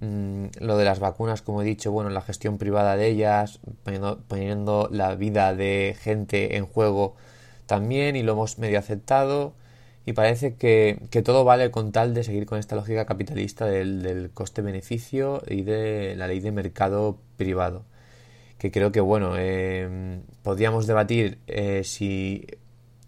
Mm, 0.00 0.46
lo 0.60 0.76
de 0.76 0.84
las 0.84 1.00
vacunas, 1.00 1.42
como 1.42 1.62
he 1.62 1.64
dicho, 1.64 1.90
bueno, 1.92 2.10
la 2.10 2.22
gestión 2.22 2.58
privada 2.58 2.96
de 2.96 3.08
ellas, 3.08 3.60
poniendo, 3.82 4.20
poniendo 4.28 4.88
la 4.92 5.14
vida 5.16 5.54
de 5.54 5.96
gente 6.00 6.56
en 6.56 6.66
juego 6.66 7.16
también, 7.66 8.16
y 8.16 8.22
lo 8.22 8.32
hemos 8.32 8.58
medio 8.58 8.78
aceptado 8.78 9.54
y 10.08 10.14
parece 10.14 10.54
que, 10.54 10.96
todo 11.22 11.44
vale 11.44 11.70
con 11.70 11.92
tal 11.92 12.14
de 12.14 12.24
seguir 12.24 12.46
con 12.46 12.58
esta 12.58 12.74
lógica 12.74 13.04
capitalista 13.04 13.66
del, 13.66 14.30
coste-beneficio 14.32 15.42
y 15.46 15.60
de 15.60 16.16
la 16.16 16.26
ley 16.26 16.40
de 16.40 16.50
mercado 16.50 17.18
privado. 17.36 17.84
Que 18.56 18.70
creo 18.70 18.90
que, 18.90 19.00
bueno, 19.00 19.34
eh, 19.36 20.22
podríamos 20.42 20.86
debatir 20.86 21.40
eh, 21.46 21.82
si 21.84 22.46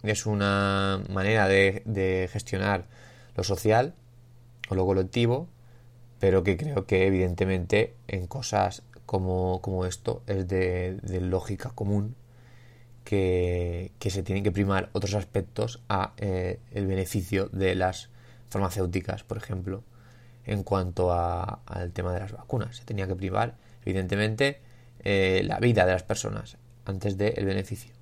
es 0.02 0.26
una 0.26 1.02
manera 1.08 1.48
de, 1.48 2.28
gestionar 2.30 2.84
lo 3.34 3.44
social 3.44 3.94
o 4.68 4.74
lo 4.74 4.84
colectivo, 4.84 5.48
pero 6.18 6.42
que 6.44 6.58
creo 6.58 6.84
que 6.84 7.06
evidentemente 7.06 7.94
en 8.08 8.26
cosas 8.26 8.82
como, 9.06 9.62
como 9.62 9.86
esto 9.86 10.22
es 10.26 10.46
de 10.46 11.00
lógica 11.22 11.70
común 11.70 12.14
que, 13.04 13.92
se 14.00 14.22
tienen 14.22 14.44
que 14.44 14.52
primar 14.52 14.90
otros 14.92 15.14
aspectos 15.14 15.82
a 15.88 16.12
eh, 16.18 16.60
el 16.72 16.86
beneficio 16.86 17.48
de 17.52 17.74
las 17.74 18.10
farmacéuticas, 18.48 19.22
por 19.22 19.36
ejemplo, 19.36 19.82
en 20.44 20.62
cuanto 20.62 21.12
al 21.12 21.92
tema 21.92 22.12
de 22.12 22.20
las 22.20 22.32
vacunas. 22.32 22.76
Se 22.76 22.84
tenía 22.84 23.06
que 23.06 23.16
primar, 23.16 23.56
evidentemente, 23.84 24.60
eh, 25.02 25.42
la 25.44 25.58
vida 25.60 25.86
de 25.86 25.92
las 25.92 26.02
personas 26.02 26.56
antes 26.84 27.16
del 27.16 27.44
beneficio. 27.44 27.92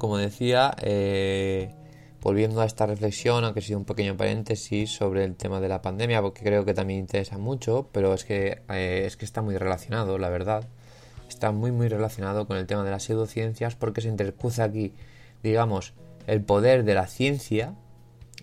Como 0.00 0.16
decía, 0.16 0.74
eh, 0.82 1.70
volviendo 2.20 2.60
a 2.60 2.64
esta 2.64 2.86
reflexión, 2.86 3.44
aunque 3.44 3.60
ha 3.60 3.62
sido 3.62 3.78
un 3.78 3.84
pequeño 3.84 4.16
paréntesis 4.16 4.90
sobre 4.90 5.24
el 5.24 5.36
tema 5.36 5.60
de 5.60 5.68
la 5.68 5.80
pandemia, 5.80 6.20
porque 6.20 6.42
creo 6.42 6.64
que 6.64 6.74
también 6.74 6.98
interesa 6.98 7.38
mucho, 7.38 7.88
pero 7.92 8.12
es 8.12 8.24
que, 8.24 8.62
eh, 8.68 9.04
es 9.06 9.16
que 9.16 9.24
está 9.24 9.42
muy 9.42 9.56
relacionado, 9.56 10.18
la 10.18 10.28
verdad. 10.28 10.66
Está 11.28 11.52
muy, 11.52 11.70
muy 11.70 11.86
relacionado 11.86 12.48
con 12.48 12.56
el 12.56 12.66
tema 12.66 12.82
de 12.82 12.90
las 12.90 13.04
pseudociencias, 13.04 13.76
porque 13.76 14.00
se 14.00 14.08
intercruza 14.08 14.64
aquí, 14.64 14.94
digamos, 15.44 15.92
el 16.26 16.42
poder 16.42 16.82
de 16.82 16.94
la 16.94 17.06
ciencia, 17.06 17.74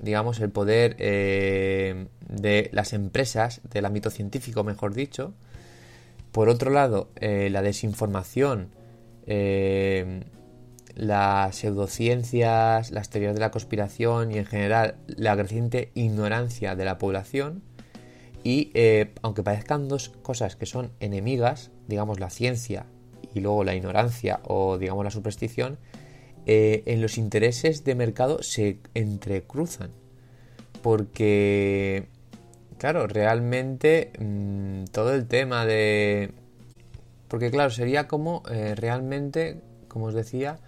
digamos, 0.02 0.40
el 0.40 0.52
poder 0.52 0.96
eh, 1.00 2.08
de 2.30 2.70
las 2.72 2.94
empresas, 2.94 3.62
del 3.70 3.86
ámbito 3.86 4.10
científico, 4.10 4.64
mejor 4.64 4.94
dicho. 4.94 5.34
Por 6.32 6.50
otro 6.50 6.70
lado, 6.70 7.10
la 7.20 7.64
desinformación 7.64 8.70
las 10.98 11.56
pseudociencias, 11.58 12.92
las 12.92 13.10
teorías 13.10 13.36
de 13.36 13.40
la 13.40 13.52
conspiración 13.52 14.32
y 14.32 14.40
en 14.40 14.46
general 14.46 14.96
la 15.06 15.38
creciente 15.38 15.92
ignorancia 15.94 16.76
de 16.76 16.86
la 16.86 16.98
población. 16.98 17.62
Y 18.44 18.72
eh, 18.74 19.14
aunque 19.22 19.44
parezcan 19.44 19.88
dos 19.88 20.10
cosas 20.10 20.56
que 20.56 20.66
son 20.66 20.92
enemigas, 21.00 21.72
digamos 21.88 22.20
la 22.20 22.32
ciencia 22.32 22.88
y 23.34 23.42
luego 23.42 23.64
la 23.64 23.76
ignorancia 23.76 24.40
o 24.44 24.80
digamos 24.80 25.04
la 25.04 25.12
superstición, 25.12 25.78
eh, 26.48 26.82
en 26.88 27.02
los 27.02 27.20
intereses 27.20 27.84
de 27.84 27.94
mercado 27.94 28.42
se 28.42 28.80
entrecruzan. 28.96 29.92
Porque, 30.82 32.08
claro, 32.80 33.06
realmente 33.06 34.14
mm, 34.20 34.86
todo 34.86 35.14
el 35.14 35.28
tema 35.28 35.66
de... 35.66 36.32
Porque 37.28 37.52
claro, 37.52 37.70
sería 37.70 38.08
como 38.08 38.42
eh, 38.50 38.74
realmente, 38.74 39.62
como 39.90 40.06
os 40.06 40.14
decía, 40.14 40.60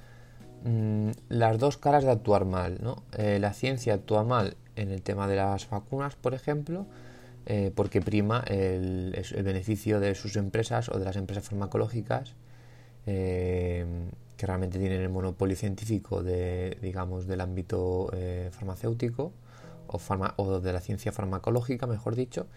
Mm, 0.64 1.12
las 1.30 1.58
dos 1.58 1.78
caras 1.78 2.04
de 2.04 2.12
actuar 2.12 2.46
mal. 2.46 2.80
¿no? 2.82 3.04
Eh, 3.18 3.40
la 3.40 3.54
ciencia 3.54 3.94
actúa 3.94 4.24
mal 4.24 4.58
en 4.76 4.92
el 4.92 5.02
tema 5.02 5.28
de 5.28 5.36
las 5.36 5.70
vacunas, 5.70 6.16
por 6.16 6.34
ejemplo, 6.34 6.86
eh, 7.46 7.72
porque 7.74 8.02
prima 8.02 8.44
el, 8.48 9.16
beneficio 9.44 10.00
de 10.00 10.16
sus 10.16 10.36
empresas 10.36 10.90
o 10.90 11.00
de 11.00 11.06
las 11.06 11.16
empresas 11.16 11.46
farmacológicas 11.46 12.36
eh, 13.06 13.86
que 14.38 14.46
realmente 14.46 14.80
tienen 14.80 15.02
el 15.02 15.10
monopolio 15.10 15.56
científico 15.56 16.24
de, 16.24 16.78
digamos, 16.82 17.28
del 17.28 17.42
ámbito 17.42 18.10
farmacéutico 18.52 19.34
o, 19.88 20.60
de 20.60 20.74
la 20.74 20.80
ciencia 20.80 21.12
farmacológica, 21.12 21.88
mejor 21.88 22.16
dicho. 22.16 22.48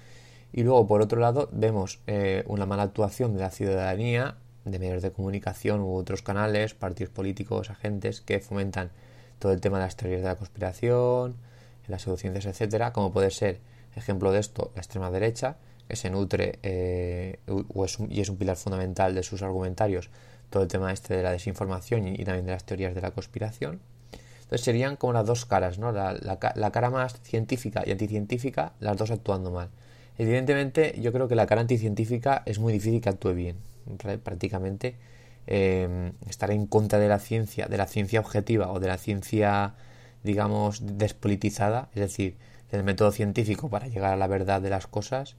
Y 0.53 0.63
luego, 0.63 0.87
por 0.87 1.01
otro 1.03 1.21
lado, 1.21 1.49
vemos 1.53 2.01
una 2.47 2.67
mala 2.67 2.85
actuación 2.85 3.35
de 3.35 3.41
la 3.41 3.51
ciudadanía, 3.51 4.37
de 4.65 4.79
medios 4.79 5.03
de 5.03 5.13
comunicación 5.13 5.81
u 5.81 5.95
otros 5.95 6.23
canales, 6.23 6.75
partidos 6.75 7.13
políticos, 7.13 7.71
agentes 7.71 8.21
que 8.21 8.41
fomentan 8.41 8.91
todo 9.39 9.53
el 9.53 9.61
tema 9.61 9.79
de 9.79 9.85
las 9.85 9.97
teorías 9.97 10.23
de 10.23 10.29
la 10.29 10.37
conspiración, 10.37 11.37
las 11.89 12.03
pseudociencias, 12.03 12.47
etcétera, 12.47 12.93
como 12.93 13.13
puede 13.13 13.31
ser 13.31 13.61
ejemplo 13.97 14.33
de 14.33 14.41
esto 14.41 14.73
la 14.75 14.81
extrema 14.81 15.11
derecha, 15.11 15.57
que 15.89 15.97
se 15.97 16.11
nutre 16.11 16.59
eh, 16.63 17.39
y 18.09 18.21
es 18.21 18.29
un 18.29 18.37
pilar 18.37 18.57
fundamental 18.57 19.15
de 19.15 19.23
sus 19.23 19.43
argumentarios 19.43 20.11
todo 20.53 20.63
el 20.63 20.69
tema 20.69 20.93
este 20.93 21.17
de 21.17 21.23
la 21.23 21.33
desinformación 21.33 22.07
y, 22.07 22.25
también 22.25 22.47
de 22.47 22.53
las 22.53 22.65
teorías 22.65 22.95
de 22.95 23.01
la 23.01 23.11
conspiración. 23.11 23.81
Entonces 24.43 24.61
serían 24.61 24.97
como 24.97 25.15
las 25.15 25.27
dos 25.27 25.47
caras, 25.47 25.79
¿no? 25.79 25.93
La, 25.93 26.13
la, 26.13 26.71
cara 26.71 26.91
más 26.91 27.21
científica 27.23 27.83
y 27.87 27.91
anticientífica, 27.91 28.75
las 28.79 28.97
dos 28.99 29.11
actuando 29.11 29.51
mal. 29.51 29.71
Evidentemente, 30.19 30.95
yo 31.01 31.11
creo 31.11 31.27
que 31.27 31.35
la 31.35 31.47
cara 31.47 31.63
anticientífica 31.63 32.43
es 32.45 32.59
muy 32.59 32.73
difícil 32.75 33.01
que 33.01 33.09
actúe 33.09 33.33
bien. 33.33 33.57
Prácticamente 34.23 34.97
eh, 35.47 36.13
estar 36.29 36.51
en 36.51 36.67
contra 36.67 36.99
de 36.99 37.09
la 37.09 37.19
ciencia, 37.19 37.67
de 37.67 37.77
la 37.77 37.87
ciencia 37.87 38.21
objetiva 38.21 38.71
o 38.71 38.81
de 38.81 38.89
la 38.89 38.99
ciencia 38.99 39.75
digamos, 40.23 40.99
despolitizada, 40.99 41.89
es 41.95 42.01
decir, 42.01 42.37
el 42.71 42.85
método 42.85 43.13
científico 43.13 43.69
para 43.69 43.89
llegar 43.89 44.13
a 44.13 44.17
la 44.17 44.27
verdad 44.27 44.61
de 44.63 44.71
las 44.71 44.87
cosas 44.87 45.37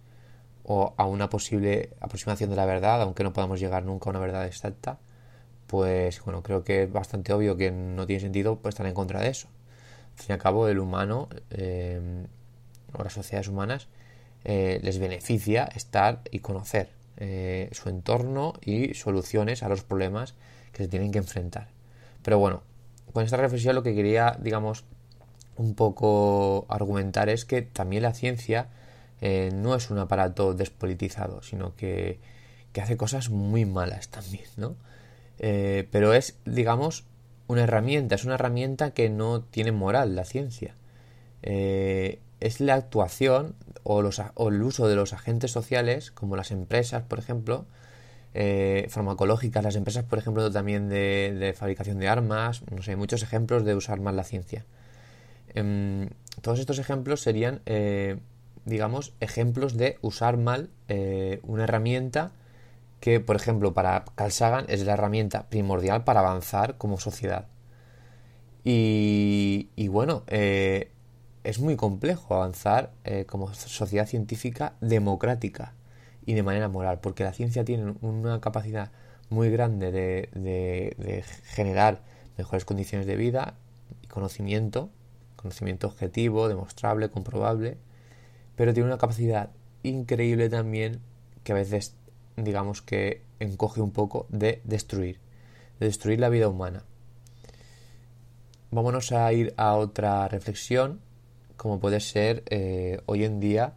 o 0.63 0.93
a 0.97 1.05
una 1.05 1.29
posible 1.29 1.91
aproximación 1.99 2.49
de 2.49 2.55
la 2.55 2.65
verdad, 2.65 3.01
aunque 3.01 3.23
no 3.23 3.33
podamos 3.33 3.59
llegar 3.59 3.83
nunca 3.85 4.09
a 4.09 4.11
una 4.11 4.19
verdad 4.19 4.45
exacta, 4.45 4.99
pues 5.67 6.23
bueno, 6.23 6.43
creo 6.43 6.63
que 6.63 6.83
es 6.83 6.91
bastante 6.91 7.33
obvio 7.33 7.57
que 7.57 7.71
no 7.71 8.05
tiene 8.05 8.21
sentido 8.21 8.57
pues, 8.57 8.73
estar 8.73 8.85
en 8.85 8.93
contra 8.93 9.21
de 9.21 9.29
eso. 9.29 9.47
Al 10.17 10.23
fin 10.23 10.27
y 10.29 10.33
al 10.33 10.39
cabo, 10.39 10.67
el 10.67 10.79
humano 10.79 11.29
eh, 11.49 12.27
o 12.93 13.03
las 13.03 13.13
sociedades 13.13 13.47
humanas 13.47 13.87
eh, 14.43 14.79
les 14.83 14.99
beneficia 14.99 15.65
estar 15.75 16.21
y 16.29 16.39
conocer 16.39 16.89
eh, 17.25 17.69
su 17.71 17.87
entorno 17.87 18.51
y 18.59 18.95
soluciones 18.95 19.63
a 19.63 19.69
los 19.69 19.81
problemas 19.85 20.35
que 20.73 20.83
se 20.83 20.89
tienen 20.89 21.13
que 21.13 21.19
enfrentar. 21.19 21.69
Pero 22.21 22.37
bueno, 22.37 22.63
con 23.13 23.23
esta 23.23 23.37
reflexión 23.37 23.75
lo 23.75 23.81
que 23.81 23.95
quería, 23.95 24.37
digamos, 24.41 24.83
un 25.55 25.73
poco 25.73 26.65
argumentar 26.67 27.29
es 27.29 27.45
que 27.45 27.61
también 27.61 28.03
la 28.03 28.13
ciencia 28.13 28.67
eh, 29.21 29.51
no 29.53 29.73
es 29.73 29.89
un 29.89 29.99
aparato 29.99 30.53
despolitizado, 30.53 31.41
sino 31.43 31.77
que, 31.77 32.19
hace 32.77 32.97
cosas 32.97 33.29
muy 33.29 33.63
malas 33.63 34.09
también, 34.09 34.49
¿no? 34.57 34.75
Eh, 35.39 35.87
pero 35.91 36.13
es, 36.13 36.35
digamos, 36.43 37.05
una 37.47 37.63
herramienta, 37.63 38.15
es 38.15 38.25
una 38.25 38.35
herramienta 38.35 38.91
que 38.91 39.09
no 39.09 39.43
tiene 39.43 39.71
moral 39.71 40.13
la 40.17 40.25
ciencia. 40.25 40.75
Es 41.41 42.59
la 42.59 42.73
actuación 42.73 43.55
o, 43.83 44.49
el 44.49 44.63
uso 44.63 44.87
de 44.87 44.95
los 44.95 45.13
agentes 45.13 45.51
sociales, 45.51 46.11
como 46.11 46.35
las 46.35 46.51
empresas, 46.51 47.03
por 47.03 47.19
ejemplo, 47.19 47.65
eh, 48.33 48.87
farmacológicas, 48.89 49.63
las 49.63 49.75
empresas, 49.75 50.05
por 50.05 50.19
ejemplo, 50.19 50.49
también 50.51 50.89
de, 50.89 51.53
fabricación 51.57 51.99
de 51.99 52.07
armas, 52.07 52.63
no 52.71 52.81
sé, 52.81 52.95
muchos 52.95 53.23
ejemplos 53.23 53.65
de 53.65 53.75
usar 53.75 53.99
mal 53.99 54.15
la 54.15 54.23
ciencia. 54.23 54.65
Em, 55.53 56.09
todos 56.41 56.59
estos 56.59 56.79
ejemplos 56.79 57.21
serían, 57.21 57.61
eh, 57.65 58.17
digamos, 58.65 59.13
ejemplos 59.19 59.77
de 59.77 59.97
usar 60.01 60.37
mal 60.37 60.69
eh, 60.87 61.39
una 61.43 61.65
herramienta 61.65 62.31
que, 62.99 63.19
por 63.19 63.35
ejemplo, 63.35 63.73
para 63.73 64.05
Carl 64.15 64.31
es 64.67 64.83
la 64.85 64.93
herramienta 64.93 65.49
primordial 65.49 66.03
para 66.05 66.21
avanzar 66.21 66.77
como 66.77 66.99
sociedad. 66.99 67.47
Y, 68.63 69.69
y 69.75 69.89
bueno, 69.89 70.23
es 71.43 71.59
muy 71.59 71.75
complejo 71.75 72.35
avanzar 72.35 72.91
como 73.27 73.53
sociedad 73.53 74.07
científica 74.07 74.73
democrática 74.81 75.73
y 76.25 76.33
de 76.33 76.43
manera 76.43 76.69
moral, 76.69 76.99
porque 76.99 77.23
la 77.23 77.33
ciencia 77.33 77.65
tiene 77.65 77.95
una 78.01 78.39
capacidad 78.39 78.91
muy 79.29 79.49
grande 79.49 79.91
de, 79.91 81.23
generar 81.45 82.01
mejores 82.37 82.65
condiciones 82.65 83.07
de 83.07 83.15
vida 83.15 83.55
y 84.01 84.07
conocimiento, 84.07 84.89
conocimiento 85.35 85.87
objetivo, 85.87 86.47
demostrable, 86.47 87.09
comprobable, 87.09 87.77
pero 88.55 88.73
tiene 88.73 88.87
una 88.87 88.97
capacidad 88.97 89.49
increíble 89.83 90.49
también 90.49 91.01
que 91.43 91.51
a 91.51 91.55
veces 91.55 91.95
digamos 92.37 92.81
que 92.81 93.21
encoge 93.39 93.81
un 93.81 93.91
poco 93.91 94.27
de 94.29 94.61
destruir, 94.63 95.19
de 95.79 95.87
destruir 95.87 96.19
la 96.19 96.29
vida 96.29 96.47
humana. 96.47 96.83
Vámonos 98.71 99.11
a 99.11 99.31
ir 99.33 99.53
a 99.57 99.75
otra 99.75 100.27
reflexión, 100.27 100.99
como 101.63 101.79
puede 101.79 102.01
ser 102.01 102.43
eh, 102.49 102.99
hoy 103.05 103.23
en 103.23 103.39
día 103.39 103.73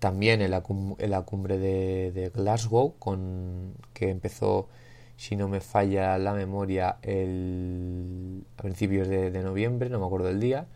también 0.00 0.42
en 0.42 0.50
la, 0.50 0.62
cumbre 0.62 1.56
de, 1.56 2.32
Glasgow, 2.34 2.96
con, 2.98 3.74
que 3.94 4.10
empezó, 4.10 4.68
si 5.16 5.36
no 5.36 5.46
me 5.46 5.60
falla 5.60 6.18
la 6.18 6.32
memoria, 6.34 6.96
el, 7.02 8.44
a 8.58 8.62
principios 8.62 9.06
de, 9.06 9.30
noviembre, 9.40 9.88
no 9.88 10.00
me 10.00 10.06
acuerdo 10.06 10.30
el 10.30 10.40
día, 10.40 10.66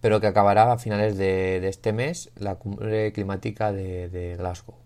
pero 0.00 0.22
que 0.22 0.28
acabará 0.28 0.72
a 0.72 0.78
finales 0.78 1.18
de, 1.18 1.68
este 1.68 1.92
mes, 1.92 2.30
la 2.36 2.54
cumbre 2.54 3.12
climática 3.12 3.70
de 3.70 4.36
Glasgow. 4.38 4.76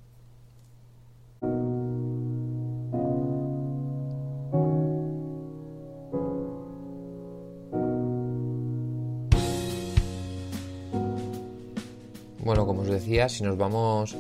Si 13.29 13.45
nos 13.45 13.59
vamos 13.59 14.17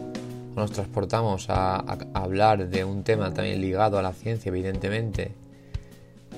nos 0.54 0.70
transportamos 0.70 1.46
a, 1.48 1.76
hablar 2.12 2.68
de 2.68 2.84
un 2.84 3.04
tema 3.04 3.32
también 3.32 3.60
ligado 3.60 3.98
a 3.98 4.02
la 4.02 4.12
ciencia, 4.12 4.50
evidentemente, 4.50 5.32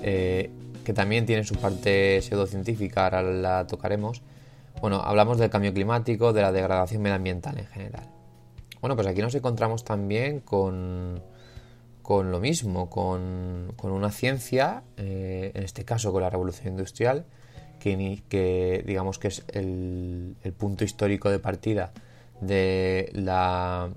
eh, 0.03 0.51
que 0.85 0.93
también 0.93 1.27
tiene 1.27 1.43
su 1.43 1.57
parte 1.57 2.23
pseudocientífica, 2.23 3.05
ahora 3.05 3.23
la 3.23 3.67
tocaremos. 3.67 4.23
Bueno, 4.81 5.01
hablamos 5.01 5.39
del 5.39 5.51
cambio 5.51 5.75
climático, 5.75 6.33
de 6.33 6.43
la 6.43 6.53
degradación 6.53 7.03
medioambiental 7.03 7.59
en 7.59 7.67
general. 7.67 8.09
Bueno, 8.81 8.95
pues 8.95 9.09
aquí 9.09 9.21
nos 9.21 9.35
encontramos 9.35 9.83
también 9.83 10.39
con, 10.39 11.21
con 12.03 12.31
lo 12.31 12.39
mismo, 12.39 12.89
con, 12.89 13.75
una 13.83 14.11
ciencia, 14.13 14.85
eh, 14.97 15.51
en 15.55 15.65
este 15.65 15.85
caso 15.85 16.13
con 16.13 16.23
la 16.23 16.31
revolución 16.31 16.69
industrial, 16.69 17.25
que, 17.81 18.83
digamos 18.87 19.19
que 19.19 19.29
es 19.29 19.45
el, 19.49 20.37
punto 20.57 20.85
histórico 20.85 21.31
de 21.31 21.39
partida 21.39 21.93
de 22.41 23.11
la, 23.13 23.91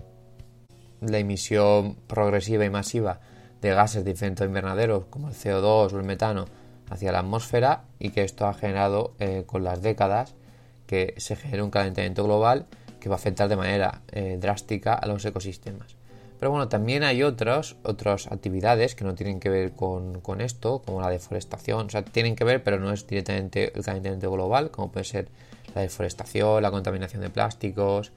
la 1.02 1.18
emisión 1.18 1.96
progresiva 2.08 2.66
y 2.66 2.70
masiva 2.70 3.20
de 3.62 3.74
gases 3.74 4.06
de 4.06 4.12
efecto 4.12 4.46
invernadero 4.46 5.08
como 5.10 5.30
el 5.30 5.34
CO2 5.34 5.94
o 5.94 5.98
el 5.98 6.06
metano 6.06 6.46
hacia 6.90 7.12
la 7.12 7.20
atmósfera 7.20 7.84
y 8.00 8.12
que 8.12 8.24
esto 8.24 8.48
ha 8.48 8.54
generado 8.54 9.14
eh, 9.20 9.44
con 9.46 9.64
las 9.64 9.82
décadas 9.82 10.36
que 10.86 11.14
se 11.18 11.36
genere 11.36 11.64
un 11.64 11.72
calentamiento 11.72 12.24
global 12.24 12.66
que 13.00 13.10
va 13.10 13.16
a 13.16 13.18
afectar 13.18 13.50
de 13.50 13.56
manera 13.56 14.02
eh, 14.12 14.38
drástica 14.40 14.94
a 14.94 15.06
los 15.08 15.24
ecosistemas. 15.26 15.98
Pero 16.40 16.52
bueno, 16.52 16.70
también 16.70 17.04
hay 17.04 17.24
otras, 17.24 17.76
otras 17.84 18.28
actividades 18.28 18.96
que 18.96 19.04
no 19.04 19.16
tienen 19.16 19.40
que 19.40 19.50
ver 19.50 19.74
con, 19.74 20.22
esto, 20.40 20.82
como 20.86 21.02
la 21.02 21.10
deforestación. 21.10 21.88
O 21.88 21.90
sea, 21.90 22.04
tienen 22.04 22.36
que 22.36 22.44
ver, 22.44 22.64
pero 22.64 22.80
no 22.80 22.92
es 22.92 23.08
directamente 23.08 23.76
el 23.76 23.84
calentamiento 23.84 24.32
global, 24.32 24.70
como 24.70 24.92
puede 24.92 25.04
ser 25.04 25.30
la 25.74 25.82
deforestación, 25.82 26.62
la 26.62 26.70
contaminación 26.70 27.24
de 27.24 27.32
plásticos, 27.32 28.12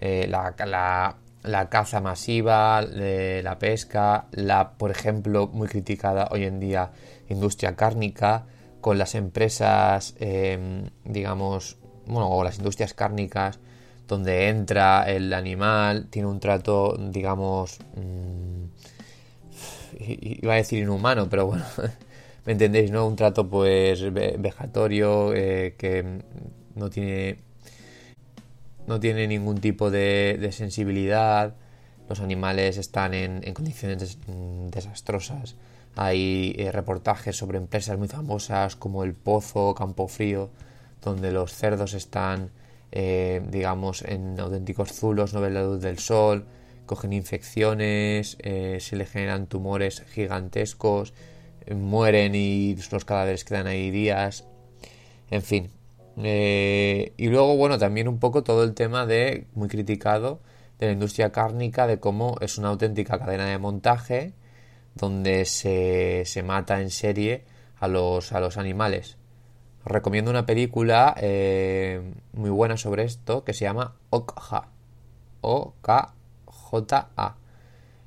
eh, 0.00 0.26
la, 0.28 1.68
caza 1.68 2.00
masiva, 2.00 2.82
la 2.82 3.58
pesca, 3.58 4.26
la, 4.32 4.72
por 4.72 4.90
ejemplo, 4.90 5.46
muy 5.46 5.68
criticada 5.68 6.28
hoy 6.30 6.44
en 6.44 6.58
día, 6.58 6.90
industria 7.28 7.76
cárnica, 7.76 8.46
con 8.80 8.98
las 8.98 9.14
empresas, 9.14 10.14
em, 10.18 10.88
digamos, 11.04 11.76
bueno, 12.06 12.30
o 12.30 12.42
las 12.42 12.58
industrias 12.58 12.94
cárnicas 12.94 13.60
donde 14.08 14.48
entra 14.48 15.04
el 15.10 15.32
animal, 15.34 16.08
tiene 16.10 16.28
un 16.28 16.40
trato, 16.40 16.96
digamos, 16.98 17.78
mmm, 17.94 18.64
iba 19.98 20.54
a 20.54 20.56
decir 20.56 20.80
inhumano, 20.80 21.28
pero 21.28 21.46
bueno, 21.46 21.64
me 22.46 22.52
entendéis, 22.52 22.90
¿no? 22.90 23.06
Un 23.06 23.16
trato 23.16 23.48
pues 23.48 24.12
vejatorio 24.12 25.32
eh, 25.34 25.74
que 25.78 26.22
no 26.74 26.90
tiene 26.90 27.49
no 28.90 28.98
tiene 28.98 29.28
ningún 29.28 29.60
tipo 29.60 29.88
de, 29.88 30.50
sensibilidad, 30.50 31.54
los 32.08 32.18
animales 32.18 32.76
están 32.76 33.14
en, 33.14 33.54
condiciones 33.54 34.18
desastrosas. 34.70 35.54
Hay 35.94 36.56
eh, 36.58 36.72
reportajes 36.72 37.36
sobre 37.36 37.58
empresas 37.58 37.96
muy 37.98 38.08
famosas 38.08 38.74
como 38.74 39.04
el 39.04 39.14
Pozo, 39.14 39.76
Campo 39.76 40.08
Frío, 40.08 40.50
donde 41.02 41.30
los 41.30 41.54
cerdos 41.54 41.94
están 41.94 42.50
eh, 42.90 43.40
digamos, 43.48 44.02
en 44.02 44.40
auténticos 44.40 44.92
zulos, 44.92 45.32
no 45.34 45.40
ven 45.40 45.54
la 45.54 45.62
luz 45.62 45.80
del 45.80 46.00
sol, 46.00 46.46
cogen 46.86 47.12
infecciones, 47.12 48.36
eh, 48.40 48.78
se 48.80 48.96
le 48.96 49.06
generan 49.06 49.46
tumores 49.46 50.02
gigantescos, 50.12 51.14
mueren 51.72 52.34
y 52.34 52.74
los 52.90 53.04
cadáveres 53.04 53.44
quedan 53.44 53.68
ahí 53.68 53.92
días, 53.92 54.44
en 55.30 55.42
fin. 55.42 55.79
Y 56.24 57.28
luego, 57.28 57.56
bueno, 57.56 57.78
también 57.78 58.08
un 58.08 58.18
poco 58.18 58.42
todo 58.42 58.64
el 58.64 58.74
tema 58.74 59.06
de, 59.06 59.46
muy 59.54 59.68
criticado, 59.68 60.40
de 60.78 60.86
la 60.86 60.92
industria 60.92 61.30
cárnica, 61.32 61.86
de 61.86 62.00
cómo 62.00 62.36
es 62.40 62.58
una 62.58 62.68
auténtica 62.68 63.18
cadena 63.18 63.46
de 63.46 63.58
montaje 63.58 64.32
donde 64.94 65.44
se, 65.44 66.24
se 66.26 66.42
mata 66.42 66.80
en 66.80 66.90
serie 66.90 67.44
a 67.78 67.88
los, 67.88 68.32
a 68.32 68.40
los 68.40 68.56
animales. 68.56 69.16
Recomiendo 69.84 70.30
una 70.30 70.46
película 70.46 71.14
eh, 71.18 72.02
muy 72.32 72.50
buena 72.50 72.76
sobre 72.76 73.04
esto 73.04 73.44
que 73.44 73.54
se 73.54 73.64
llama 73.64 73.94
Okja. 74.10 74.68
O-K-J-A. 75.40 77.36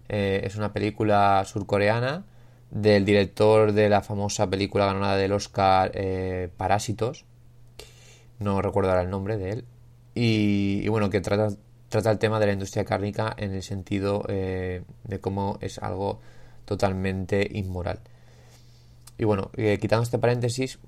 Eh, 0.09 0.41
es 0.43 0.55
una 0.55 0.71
película 0.71 1.43
surcoreana 1.45 2.25
del 2.69 3.05
director 3.05 3.71
de 3.71 3.89
la 3.89 4.01
famosa 4.01 4.47
película 4.49 4.85
ganadora 4.85 5.15
del 5.15 5.31
Oscar 5.31 5.91
eh, 5.95 6.49
Parásitos. 6.57 7.25
No 8.43 8.61
recuerdo 8.61 8.89
ahora 8.91 9.03
el 9.03 9.09
nombre 9.09 9.37
de 9.37 9.49
él. 9.51 9.65
Y, 10.15 10.87
bueno, 10.89 11.09
que 11.09 11.21
trata, 11.21 11.49
el 12.11 12.19
tema 12.19 12.39
de 12.39 12.47
la 12.47 12.53
industria 12.53 12.85
cárnica 12.85 13.33
en 13.37 13.53
el 13.53 13.63
sentido 13.63 14.23
de 14.27 14.83
cómo 15.21 15.57
es 15.61 15.79
algo 15.79 16.19
totalmente 16.65 17.47
inmoral. 17.51 17.99
Y 19.17 19.25
bueno, 19.25 19.51
quitando 19.79 20.03
este 20.03 20.19
paréntesis, 20.19 20.79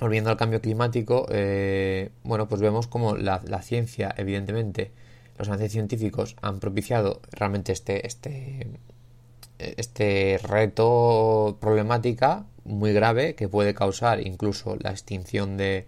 volviendo 0.00 0.30
al 0.30 0.36
cambio 0.36 0.60
climático, 0.60 1.26
eh, 1.30 2.10
bueno, 2.24 2.48
pues 2.48 2.60
vemos 2.60 2.86
como 2.86 3.16
la, 3.16 3.40
ciencia, 3.62 4.14
evidentemente, 4.16 4.92
los 5.38 5.48
avances 5.48 5.72
científicos 5.72 6.36
han 6.42 6.58
propiciado 6.58 7.20
realmente 7.32 7.72
este, 7.72 8.06
este, 8.06 8.66
este 9.58 10.40
reto 10.42 11.58
problemática 11.60 12.46
muy 12.64 12.92
grave 12.92 13.34
que 13.34 13.48
puede 13.48 13.74
causar 13.74 14.26
incluso 14.26 14.76
la 14.80 14.90
extinción 14.90 15.56
de, 15.56 15.86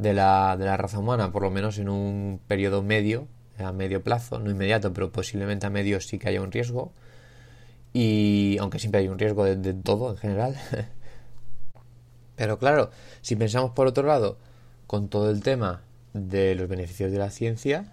de, 0.00 0.14
la, 0.14 0.56
de 0.56 0.64
la 0.64 0.76
raza 0.76 0.98
humana, 0.98 1.32
por 1.32 1.42
lo 1.42 1.50
menos 1.50 1.78
en 1.78 1.88
un 1.88 2.40
periodo 2.46 2.82
medio, 2.82 3.28
a 3.58 3.72
medio 3.72 4.02
plazo, 4.02 4.38
no 4.38 4.50
inmediato, 4.50 4.92
pero 4.92 5.12
posiblemente 5.12 5.66
a 5.66 5.70
medio 5.70 6.00
sí 6.00 6.18
que 6.18 6.28
haya 6.28 6.40
un 6.40 6.52
riesgo. 6.52 6.92
Y 7.92 8.56
aunque 8.60 8.78
siempre 8.78 9.00
hay 9.00 9.08
un 9.08 9.18
riesgo 9.18 9.44
de 9.44 9.74
todo 9.74 10.10
en 10.10 10.16
general. 10.16 10.56
Pero 12.36 12.58
claro, 12.58 12.90
si 13.20 13.36
pensamos 13.36 13.72
por 13.72 13.86
otro 13.86 14.06
lado 14.06 14.38
con 14.86 15.08
todo 15.08 15.28
el 15.28 15.42
tema 15.42 15.82
de 16.14 16.54
los 16.54 16.68
beneficios 16.68 17.12
de 17.12 17.18
la 17.18 17.30
ciencia, 17.30 17.92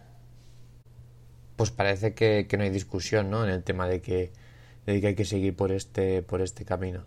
pues 1.58 1.72
parece 1.72 2.14
que, 2.14 2.48
no 2.58 2.64
hay 2.64 2.70
discusión 2.70 3.30
¿no? 3.30 3.44
en 3.44 3.50
el 3.50 3.64
tema 3.64 3.90
de 3.90 4.00
que, 4.02 4.32
de 4.86 5.02
que 5.02 5.08
hay 5.08 5.16
que 5.16 5.26
seguir 5.26 5.56
por 5.56 5.74
este, 5.74 6.22
por 6.22 6.42
este 6.42 6.64
camino. 6.64 7.04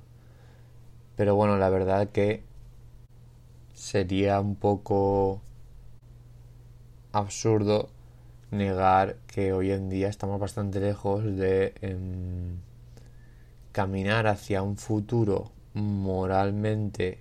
Pero 1.16 1.34
bueno, 1.34 1.56
la 1.56 1.70
verdad 1.70 2.10
que 2.10 2.42
sería 3.80 4.38
un 4.40 4.56
poco 4.56 5.40
absurdo 7.12 7.88
negar 8.50 9.16
que 9.26 9.54
hoy 9.54 9.70
en 9.70 9.88
día 9.88 10.08
estamos 10.08 10.38
bastante 10.38 10.80
lejos 10.80 11.24
de 11.24 11.72
em, 11.80 12.58
caminar 13.72 14.26
hacia 14.26 14.62
un 14.62 14.76
futuro 14.76 15.50
moralmente 15.72 17.18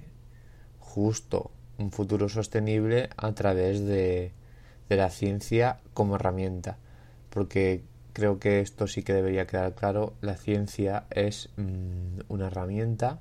justo 0.80 1.52
un 1.78 1.92
futuro 1.92 2.28
sostenible 2.28 3.10
a 3.16 3.32
través 3.32 3.86
de, 3.86 4.34
la 4.90 5.10
ciencia 5.12 5.80
como 5.94 6.16
herramienta. 6.16 6.78
Porque 7.30 7.84
creo 8.12 8.40
que 8.40 8.60
esto 8.60 8.88
sí 8.88 9.04
que 9.04 9.14
debería 9.14 9.48
quedar 9.48 9.76
claro. 9.76 10.14
La 10.20 10.36
ciencia 10.36 11.06
es 11.12 11.50
mm, 11.56 12.22
una 12.28 12.48
herramienta. 12.48 13.20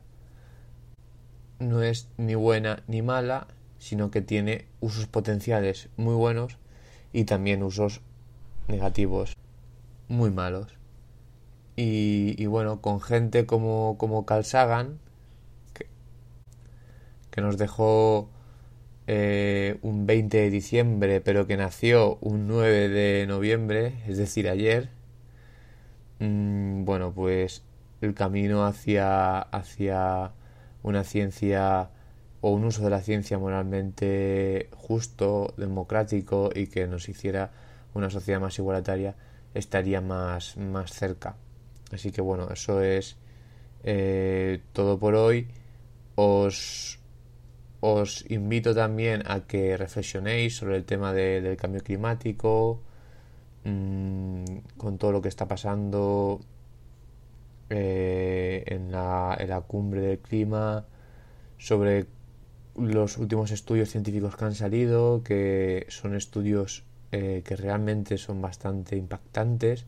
No 1.58 1.82
es 1.82 2.08
ni 2.16 2.34
buena 2.34 2.82
ni 2.86 3.02
mala, 3.02 3.48
sino 3.78 4.10
que 4.10 4.20
tiene 4.20 4.66
usos 4.80 5.06
potenciales 5.06 5.88
muy 5.96 6.14
buenos 6.14 6.58
y 7.12 7.24
también 7.24 7.62
usos 7.62 8.00
negativos 8.68 9.36
muy 10.08 10.30
malos. 10.30 10.76
Y, 11.80 12.44
bueno, 12.46 12.80
con 12.80 13.00
gente 13.00 13.46
como, 13.46 13.96
como 13.98 14.26
Carl 14.26 14.44
Sagan, 14.44 14.98
que 17.30 17.40
nos 17.40 17.56
dejó 17.56 18.28
eh, 19.06 19.78
un 19.82 20.06
20 20.06 20.36
de 20.36 20.50
diciembre, 20.50 21.20
pero 21.20 21.46
que 21.46 21.56
nació 21.56 22.18
un 22.20 22.48
9 22.48 22.88
de 22.88 23.26
noviembre, 23.28 23.94
es 24.08 24.18
decir, 24.18 24.48
ayer, 24.48 24.90
mm, 26.18 26.84
bueno, 26.84 27.12
pues 27.14 27.62
el 28.00 28.14
camino 28.14 28.66
hacia, 28.66 29.40
hacia 29.40 30.32
una 30.88 31.04
ciencia 31.04 31.90
o 32.40 32.50
un 32.50 32.64
uso 32.64 32.82
de 32.82 32.90
la 32.90 33.00
ciencia 33.00 33.38
moralmente 33.38 34.68
justo, 34.76 35.54
democrático 35.56 36.50
y 36.54 36.68
que 36.68 36.86
nos 36.86 37.08
hiciera 37.08 37.50
una 37.94 38.10
sociedad 38.10 38.40
más 38.40 38.58
igualitaria 38.58 39.14
estaría 39.54 40.00
más, 40.00 40.56
más 40.56 40.92
cerca. 40.92 41.36
Así 41.92 42.12
que 42.12 42.20
bueno, 42.20 42.48
eso 42.50 42.80
es 42.82 43.16
eh, 43.82 44.60
todo 44.72 44.98
por 44.98 45.14
hoy. 45.14 45.48
Os 46.14 46.98
os 47.80 48.24
invito 48.28 48.74
también 48.74 49.22
a 49.26 49.46
que 49.46 49.76
reflexionéis 49.76 50.56
sobre 50.56 50.76
el 50.76 50.84
tema 50.84 51.12
del 51.12 51.56
cambio 51.56 51.80
climático, 51.82 52.80
mm, 53.64 54.44
con 54.76 54.98
todo 54.98 55.12
lo 55.12 55.22
que 55.22 55.28
está 55.28 55.46
pasando 55.46 56.40
eh, 57.70 58.64
en, 58.66 58.92
la, 58.92 59.36
en, 59.38 59.48
la, 59.48 59.60
cumbre 59.60 60.00
del 60.00 60.18
clima, 60.18 60.86
sobre 61.58 62.06
los 62.76 63.18
últimos 63.18 63.50
estudios 63.50 63.90
científicos 63.90 64.36
que 64.36 64.44
han 64.44 64.54
salido, 64.54 65.22
que 65.22 65.86
son 65.88 66.14
estudios 66.14 66.84
eh, 67.10 67.42
que 67.44 67.56
realmente 67.56 68.18
son 68.18 68.40
bastante 68.42 68.96
impactantes, 68.96 69.86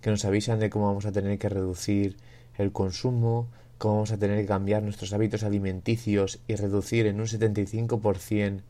que 0.00 0.10
nos 0.10 0.24
avisan 0.24 0.60
de 0.60 0.70
cómo 0.70 0.86
vamos 0.86 1.06
a 1.06 1.12
tener 1.12 1.38
que 1.38 1.48
reducir 1.48 2.16
el 2.56 2.72
consumo, 2.72 3.48
cómo 3.78 3.94
vamos 3.94 4.12
a 4.12 4.18
tener 4.18 4.40
que 4.40 4.46
cambiar 4.46 4.82
nuestros 4.82 5.12
hábitos 5.12 5.42
alimenticios 5.42 6.40
y 6.48 6.56
reducir 6.56 7.06
en 7.06 7.20
un 7.20 7.26
75% 7.26 8.62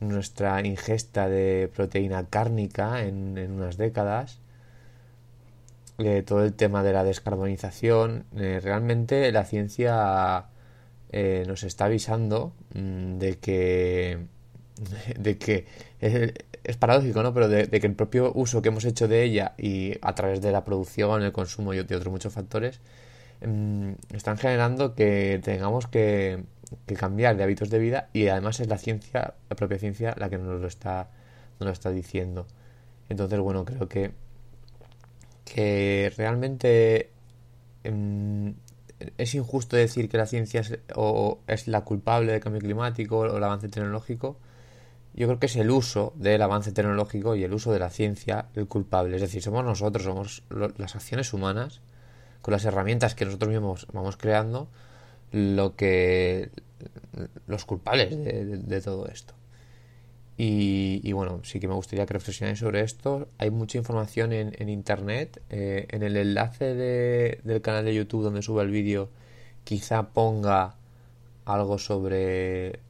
nuestra 0.00 0.64
ingesta 0.64 1.28
de 1.28 1.70
proteína 1.74 2.26
cárnica 2.26 3.02
en, 3.04 3.38
unas 3.50 3.76
décadas. 3.76 4.38
Eh, 5.98 6.22
todo 6.26 6.44
el 6.44 6.54
tema 6.54 6.82
de 6.82 6.92
la 6.92 7.04
descarbonización. 7.04 8.24
Eh, 8.36 8.60
realmente 8.62 9.30
la 9.32 9.44
ciencia 9.44 10.46
eh, 11.12 11.44
nos 11.46 11.62
está 11.62 11.86
avisando 11.86 12.52
mm, 12.74 13.18
de 13.18 13.38
que 13.38 14.18
de 15.18 15.38
que 15.38 15.66
es, 16.00 16.76
paradójico, 16.76 17.22
¿no? 17.22 17.32
Pero 17.34 17.48
de, 17.48 17.68
que 17.68 17.86
el 17.86 17.94
propio 17.94 18.32
uso 18.34 18.62
que 18.62 18.68
hemos 18.70 18.84
hecho 18.84 19.06
de 19.08 19.22
ella 19.22 19.54
y 19.58 19.92
a 20.02 20.14
través 20.14 20.40
de 20.42 20.50
la 20.52 20.64
producción, 20.64 21.22
el 21.22 21.32
consumo 21.32 21.74
y 21.74 21.78
otros 21.78 22.06
muchos 22.08 22.32
factores, 22.32 22.80
Em, 23.44 23.96
están 24.12 24.38
generando 24.38 24.94
que 24.94 25.40
tengamos 25.44 25.86
que, 25.86 26.44
cambiar 26.98 27.36
de 27.36 27.44
hábitos 27.44 27.68
de 27.70 27.78
vida 27.78 28.08
y 28.12 28.28
además 28.28 28.58
es 28.60 28.68
la 28.68 28.78
ciencia, 28.78 29.34
la 29.50 29.56
propia 29.56 29.78
ciencia, 29.78 30.14
la 30.18 30.30
que 30.30 30.38
nos 30.38 30.60
lo 30.60 30.66
está, 30.66 31.10
nos 31.60 31.66
lo 31.66 31.72
está 31.72 31.90
diciendo. 31.90 32.46
Entonces, 33.10 33.38
bueno, 33.40 33.64
creo 33.66 33.88
que, 33.88 34.12
que 35.44 36.12
realmente 36.16 37.10
em, 37.84 38.54
es 39.18 39.34
injusto 39.34 39.76
decir 39.76 40.08
que 40.08 40.16
la 40.16 40.26
ciencia 40.26 40.60
es, 40.60 40.78
o 40.94 41.40
es 41.46 41.68
la 41.68 41.82
culpable 41.82 42.32
del 42.32 42.40
cambio 42.40 42.60
climático 42.60 43.18
o 43.18 43.36
el 43.36 43.44
avance 43.44 43.68
tecnológico. 43.68 44.38
Yo 45.14 45.28
creo 45.28 45.38
que 45.38 45.46
es 45.46 45.56
el 45.56 45.70
uso 45.70 46.12
del 46.16 46.42
avance 46.42 46.72
tecnológico 46.72 47.36
y 47.36 47.44
el 47.44 47.54
uso 47.54 47.72
de 47.72 47.78
la 47.78 47.90
ciencia 47.90 48.46
el 48.54 48.66
culpable. 48.66 49.16
Es 49.16 49.22
decir, 49.22 49.42
somos 49.42 49.64
nosotros, 49.64 50.04
somos 50.04 50.42
las 50.50 50.96
acciones 50.96 51.32
humanas 51.32 51.80
con 52.42 52.52
las 52.52 52.64
herramientas 52.64 53.14
que 53.14 53.24
nosotros 53.24 53.50
mismos 53.50 53.86
vamos 53.92 54.16
creando, 54.16 54.68
lo 55.30 55.76
que 55.76 56.50
los 57.46 57.64
culpables 57.64 58.10
de, 58.10 58.80
todo 58.80 59.06
esto. 59.06 59.34
Y, 60.36 61.12
bueno, 61.12 61.40
sí 61.44 61.60
que 61.60 61.68
me 61.68 61.74
gustaría 61.74 62.06
que 62.06 62.14
reflexionéis 62.14 62.58
sobre 62.58 62.80
esto. 62.80 63.28
Hay 63.38 63.50
mucha 63.50 63.78
información 63.78 64.32
en, 64.32 64.68
internet. 64.68 65.40
Eh, 65.50 65.86
en 65.90 66.02
el 66.02 66.16
enlace 66.16 66.74
del 66.74 67.62
canal 67.62 67.84
de 67.84 67.94
YouTube 67.94 68.24
donde 68.24 68.42
suba 68.42 68.62
el 68.62 68.70
vídeo, 68.70 69.10
quizá 69.62 70.12
ponga 70.12 70.76
algo 71.44 71.78
sobre 71.78 72.80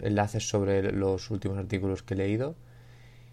enlaces 0.00 0.48
sobre 0.48 0.92
los 0.92 1.30
últimos 1.30 1.58
artículos 1.58 2.02
que 2.02 2.14
he 2.14 2.16
leído. 2.16 2.56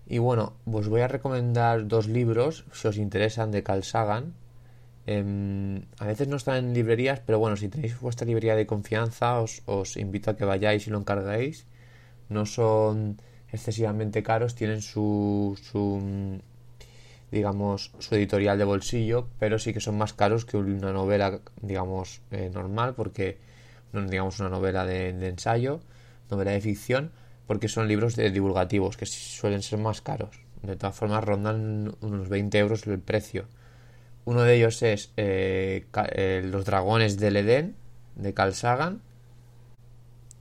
Y 0.08 0.20
bueno, 0.20 0.54
os 0.72 0.88
voy 0.88 1.02
a 1.02 1.08
recomendar 1.08 1.88
dos 1.88 2.08
libros, 2.08 2.66
si 2.72 2.88
os 2.88 2.98
interesan, 2.98 3.52
de 3.52 3.64
Carl. 3.64 3.84
Em, 5.08 5.84
a 6.00 6.06
veces 6.06 6.28
no 6.28 6.36
están 6.38 6.58
en 6.58 6.74
librerías, 6.74 7.20
pero 7.20 7.40
bueno, 7.40 7.58
si 7.58 7.70
tenéis 7.70 8.00
vuestra 8.00 8.26
librería 8.26 8.56
de 8.56 8.66
confianza, 8.66 9.40
os, 9.40 9.98
invito 9.98 10.32
a 10.32 10.36
que 10.36 10.46
vayáis 10.46 10.88
y 10.88 10.90
lo 10.92 11.00
encarguéis. 11.00 11.66
No 12.30 12.46
son 12.46 13.22
excesivamente 13.56 14.24
caros, 14.24 14.56
tienen 14.56 14.82
su, 14.82 15.58
su 15.62 16.40
digamos, 17.32 17.92
su 18.00 18.16
editorial 18.16 18.58
de 18.58 18.64
bolsillo, 18.64 19.28
pero 19.40 19.60
sí 19.60 19.74
que 19.74 19.80
son 19.80 19.98
más 19.98 20.14
caros 20.14 20.46
que 20.46 20.58
una 20.58 20.94
novela, 20.94 21.42
digamos, 21.62 22.22
eh, 22.32 22.50
normal, 22.54 22.94
porque, 22.96 23.38
digamos, 23.92 24.40
una 24.40 24.50
novela 24.50 24.86
de, 24.86 25.10
ensayo, 25.28 25.82
novela 26.30 26.52
de 26.52 26.62
ficción, 26.62 27.12
porque 27.48 27.68
son 27.68 27.88
libros 27.88 28.16
de 28.16 28.32
divulgativos, 28.32 28.98
que 28.98 29.06
suelen 29.06 29.62
ser 29.62 29.80
más 29.80 30.02
caros. 30.02 30.40
De 30.64 30.76
todas 30.76 30.96
formas, 30.96 31.24
rondan 31.24 31.96
unos 32.02 32.30
20 32.30 32.58
euros 32.58 32.88
el 32.88 33.00
precio. 33.00 33.46
Uno 34.24 34.42
de 34.42 34.56
ellos 34.56 34.82
es 34.82 35.12
eh, 35.18 35.86
eh, 35.94 36.42
Los 36.44 36.66
Dragones 36.66 37.20
del 37.20 37.38
Edén, 37.38 37.76
de 38.16 38.34
Carl. 38.34 38.54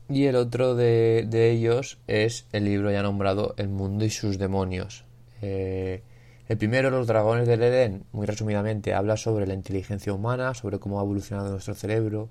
Y 0.09 0.27
el 0.27 0.37
otro 0.37 0.75
de, 0.75 1.27
ellos 1.51 1.99
es 2.07 2.47
el 2.53 2.65
libro 2.65 2.91
ya 2.91 3.03
nombrado 3.03 3.55
El 3.57 3.69
mundo 3.69 4.05
y 4.05 4.11
sus 4.11 4.39
demonios. 4.39 5.05
El 5.41 6.59
primero, 6.59 6.91
Los 6.91 7.07
Dragones 7.07 7.47
del 7.47 7.63
Edén, 7.63 8.05
muy 8.13 8.27
resumidamente, 8.27 8.93
habla 8.93 9.17
sobre 9.17 9.47
la 9.47 9.55
inteligencia 9.55 10.13
humana, 10.13 10.53
sobre 10.55 10.79
cómo 10.79 11.01
ha 11.01 11.03
evolucionado 11.03 11.51
nuestro 11.51 11.75
cerebro, 11.75 12.29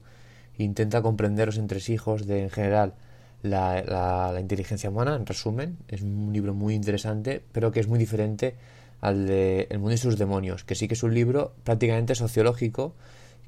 intenta 0.58 1.02
comprender 1.02 1.48
los 1.48 1.58
entresijos 1.58 2.28
de, 2.28 2.44
en 2.44 2.50
general, 2.52 2.94
la, 3.42 4.38
inteligencia 4.40 4.90
humana, 4.90 5.16
en 5.16 5.26
resumen. 5.26 5.78
Es 5.88 6.02
un 6.02 6.32
libro 6.32 6.54
muy 6.54 6.76
interesante, 6.76 7.44
pero 7.52 7.72
que 7.72 7.80
es 7.80 7.88
muy 7.88 8.00
diferente 8.00 8.56
al 9.02 9.26
de 9.26 9.68
El 9.70 9.80
mundo 9.80 9.96
y 9.96 9.98
sus 9.98 10.18
demonios, 10.18 10.64
que 10.64 10.76
sí 10.76 10.88
que 10.88 10.94
es 10.94 11.04
un 11.04 11.14
libro 11.14 11.54
prácticamente 11.64 12.16
sociológico 12.16 12.96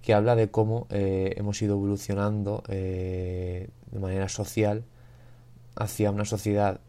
que 0.06 0.14
habla 0.14 0.36
de 0.36 0.50
cómo 0.50 0.86
eh, 0.92 1.34
hemos 1.36 1.60
ido 1.64 1.74
evolucionando 1.74 2.64
eh, 2.68 3.70
de 3.90 4.00
manera 4.00 4.30
social 4.30 4.84
hacia 5.76 6.12
una 6.12 6.26
sociedad 6.26 6.80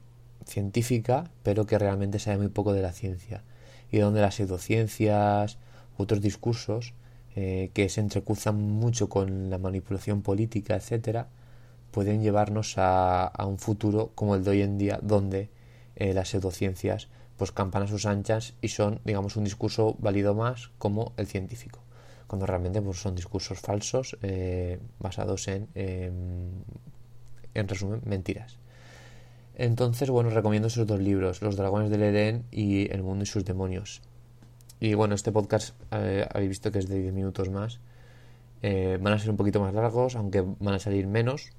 científica, 0.44 1.30
pero 1.42 1.64
que 1.64 1.78
realmente 1.78 2.18
sabe 2.18 2.36
muy 2.36 2.48
poco 2.48 2.74
de 2.74 2.82
la 2.82 2.92
ciencia. 2.92 3.42
Y 3.90 3.98
donde 3.98 4.20
las 4.20 4.34
pseudociencias 4.34 5.56
otros 5.96 6.20
discursos 6.20 6.92
eh, 7.36 7.70
que 7.72 7.88
se 7.88 8.02
entrecruzan 8.02 8.60
mucho 8.60 9.08
con 9.08 9.48
la 9.48 9.56
manipulación 9.56 10.20
política, 10.20 10.76
etcétera, 10.76 11.28
pueden 11.92 12.22
llevarnos 12.22 12.74
a, 12.76 13.32
un 13.46 13.58
futuro 13.58 14.12
como 14.14 14.34
el 14.34 14.44
de 14.44 14.50
hoy 14.50 14.60
en 14.60 14.76
día, 14.76 15.00
donde 15.02 15.48
las 15.96 16.28
pseudociencias 16.28 17.08
pues 17.38 17.52
campan 17.52 17.84
a 17.84 17.86
sus 17.86 18.04
anchas 18.04 18.52
y 18.60 18.68
son, 18.68 19.00
digamos, 19.06 19.36
un 19.36 19.44
discurso 19.44 19.96
válido 19.98 20.34
más 20.34 20.68
como 20.76 21.14
el 21.16 21.26
científico, 21.26 21.80
cuando 22.26 22.46
realmente 22.46 22.82
pues, 22.82 22.98
son 22.98 23.14
discursos 23.14 23.60
falsos 23.60 24.16
eh, 24.22 24.78
basados 24.98 25.48
en, 25.48 25.68
en 25.74 27.68
resumen, 27.68 28.02
mentiras. 28.04 28.58
Entonces, 29.54 30.10
bueno, 30.10 30.28
recomiendo 30.30 30.68
esos 30.68 30.86
dos 30.86 31.00
libros, 31.00 31.40
Los 31.40 31.56
Dragones 31.56 31.90
del 31.90 32.02
Edén 32.02 32.44
y 32.50 32.92
El 32.92 33.02
Mundo 33.02 33.22
y 33.22 33.26
sus 33.26 33.44
Demonios. 33.44 34.02
Y 34.78 34.94
bueno, 34.94 35.14
este 35.14 35.32
podcast 35.32 35.74
eh, 35.90 36.26
habéis 36.30 36.50
visto 36.50 36.70
que 36.70 36.78
es 36.78 36.88
de 36.88 37.00
10 37.00 37.14
minutos 37.14 37.48
más. 37.48 37.80
Eh, 38.62 38.98
van 39.00 39.14
a 39.14 39.18
ser 39.18 39.30
un 39.30 39.36
poquito 39.36 39.60
más 39.60 39.72
largos, 39.72 40.16
aunque 40.16 40.42
van 40.42 40.74
a 40.74 40.78
salir 40.78 41.06
menos. 41.06 41.52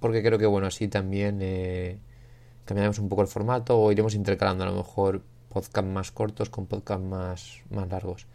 Porque 0.00 0.22
creo 0.22 0.38
que, 0.38 0.46
bueno, 0.46 0.66
así 0.66 0.88
también 0.88 1.38
eh, 1.40 1.98
cambiaremos 2.66 2.98
un 2.98 3.08
poco 3.08 3.22
el 3.22 3.28
formato 3.28 3.78
o 3.78 3.90
iremos 3.90 4.14
intercalando 4.14 4.64
a 4.64 4.66
lo 4.66 4.76
mejor 4.76 5.22
podcasts 5.48 5.90
más 5.90 6.12
cortos 6.12 6.50
con 6.50 6.66
podcasts 6.66 7.04
más, 7.04 7.60
más 7.70 7.88
largos. 7.88 8.26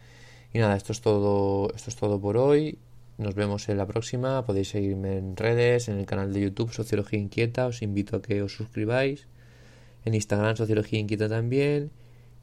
Y 0.54 0.60
nada, 0.60 0.76
esto 0.76 0.92
es 0.92 1.02
todo, 1.02 1.72
esto 1.76 1.90
es 1.90 1.96
todo 1.96 2.20
por 2.20 2.38
hoy. 2.38 2.80
Nos 3.18 3.36
vemos 3.36 3.68
en 3.70 3.78
la 3.78 3.88
próxima. 3.88 4.46
Podéis 4.46 4.70
seguirme 4.70 5.18
en 5.18 5.36
redes, 5.36 5.90
en 5.90 5.98
el 5.98 6.06
canal 6.06 6.34
de 6.34 6.42
YouTube 6.42 6.72
Sociología 6.72 7.20
Inquieta. 7.20 7.68
Os 7.68 7.82
invito 7.82 8.18
a 8.18 8.22
que 8.22 8.42
os 8.42 8.54
suscribáis. 8.54 9.28
En 10.06 10.14
Instagram 10.14 10.56
Sociología 10.56 11.00
Inquieta 11.00 11.28
también. 11.28 11.92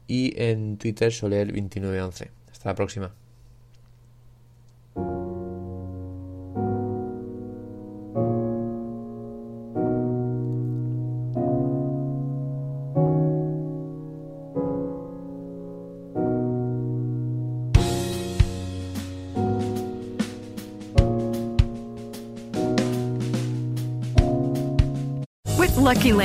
Y 0.07 0.33
en 0.41 0.77
Twitter 0.77 1.11
Soler2911. 1.11 2.29
Hasta 2.51 2.69
la 2.69 2.75
próxima. 2.75 3.24